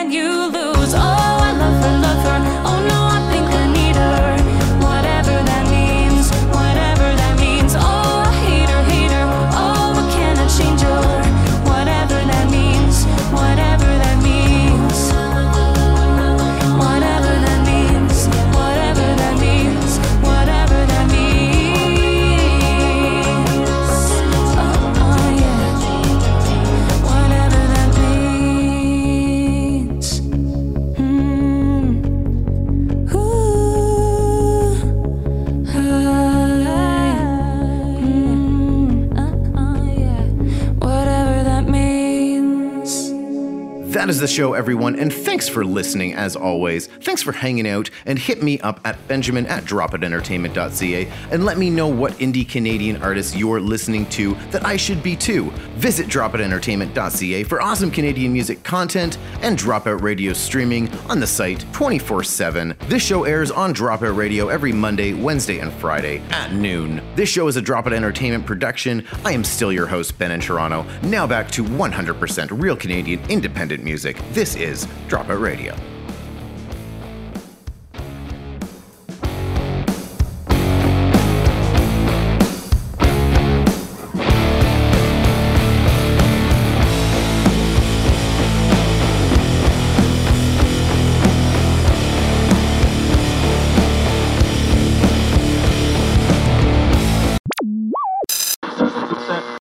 is 44.17 44.21
the 44.21 44.27
show, 44.27 44.55
everyone, 44.55 44.97
and 44.97 45.13
thanks 45.37 45.51
for 45.51 45.67
listening 45.67 46.15
as 46.15 46.35
always. 46.35 46.87
Thanks 46.87 47.23
for 47.23 47.31
hanging 47.31 47.69
out, 47.69 47.91
and 48.07 48.19
hit 48.19 48.43
me 48.43 48.59
up 48.61 48.81
at 48.87 48.97
benjamin 49.07 49.45
at 49.49 49.65
dropitentertainment.ca 49.65 51.13
and 51.31 51.45
let 51.45 51.59
me 51.59 51.69
know 51.69 51.89
what 51.89 52.13
indie 52.15 52.49
Canadian 52.49 53.03
artists 53.03 53.37
you're 53.37 53.61
listening 53.61 54.07
to 54.07 54.35
that 54.51 54.65
I 54.65 54.79
should 54.79 55.03
be 55.03 55.15
too. 55.15 55.51
Visit 55.75 56.07
dropitentertainment.ca 56.07 57.43
for 57.45 57.61
awesome 57.61 57.91
Canadian 57.91 58.33
music 58.33 58.63
content 58.63 59.19
and 59.43 59.59
Drop 59.59 59.87
It 59.87 59.97
Radio 59.97 60.33
streaming 60.33 60.91
on 61.11 61.21
the 61.21 61.27
site 61.27 61.67
24 61.75 62.25
7. 62.25 62.75
This 62.87 63.05
show 63.05 63.25
airs 63.25 63.51
on 63.51 63.75
Drop 63.75 64.03
It 64.03 64.13
Radio 64.13 64.49
every 64.49 64.73
Monday, 64.73 65.13
Wednesday, 65.13 65.59
and 65.59 65.71
Friday 65.75 66.23
at 66.31 66.55
noon. 66.55 67.03
This 67.15 67.29
show 67.29 67.47
is 67.47 67.57
a 67.57 67.63
Drop 67.63 67.87
It 67.87 67.93
Entertainment 67.93 68.47
production. 68.47 69.07
I 69.23 69.33
am 69.33 69.45
still 69.45 69.71
your 69.71 69.87
host, 69.87 70.19
Ben 70.19 70.31
in 70.31 70.41
Toronto. 70.41 70.87
Now 71.03 71.27
back 71.27 71.51
to 71.51 71.63
100% 71.63 72.63
real 72.63 72.75
Canadian 72.75 73.21
independent 73.29 73.85
music. 73.85 74.17
This 74.33 74.57
is 74.57 74.87
Dropout 75.09 75.26
But 75.27 75.39
radio. 75.39 75.96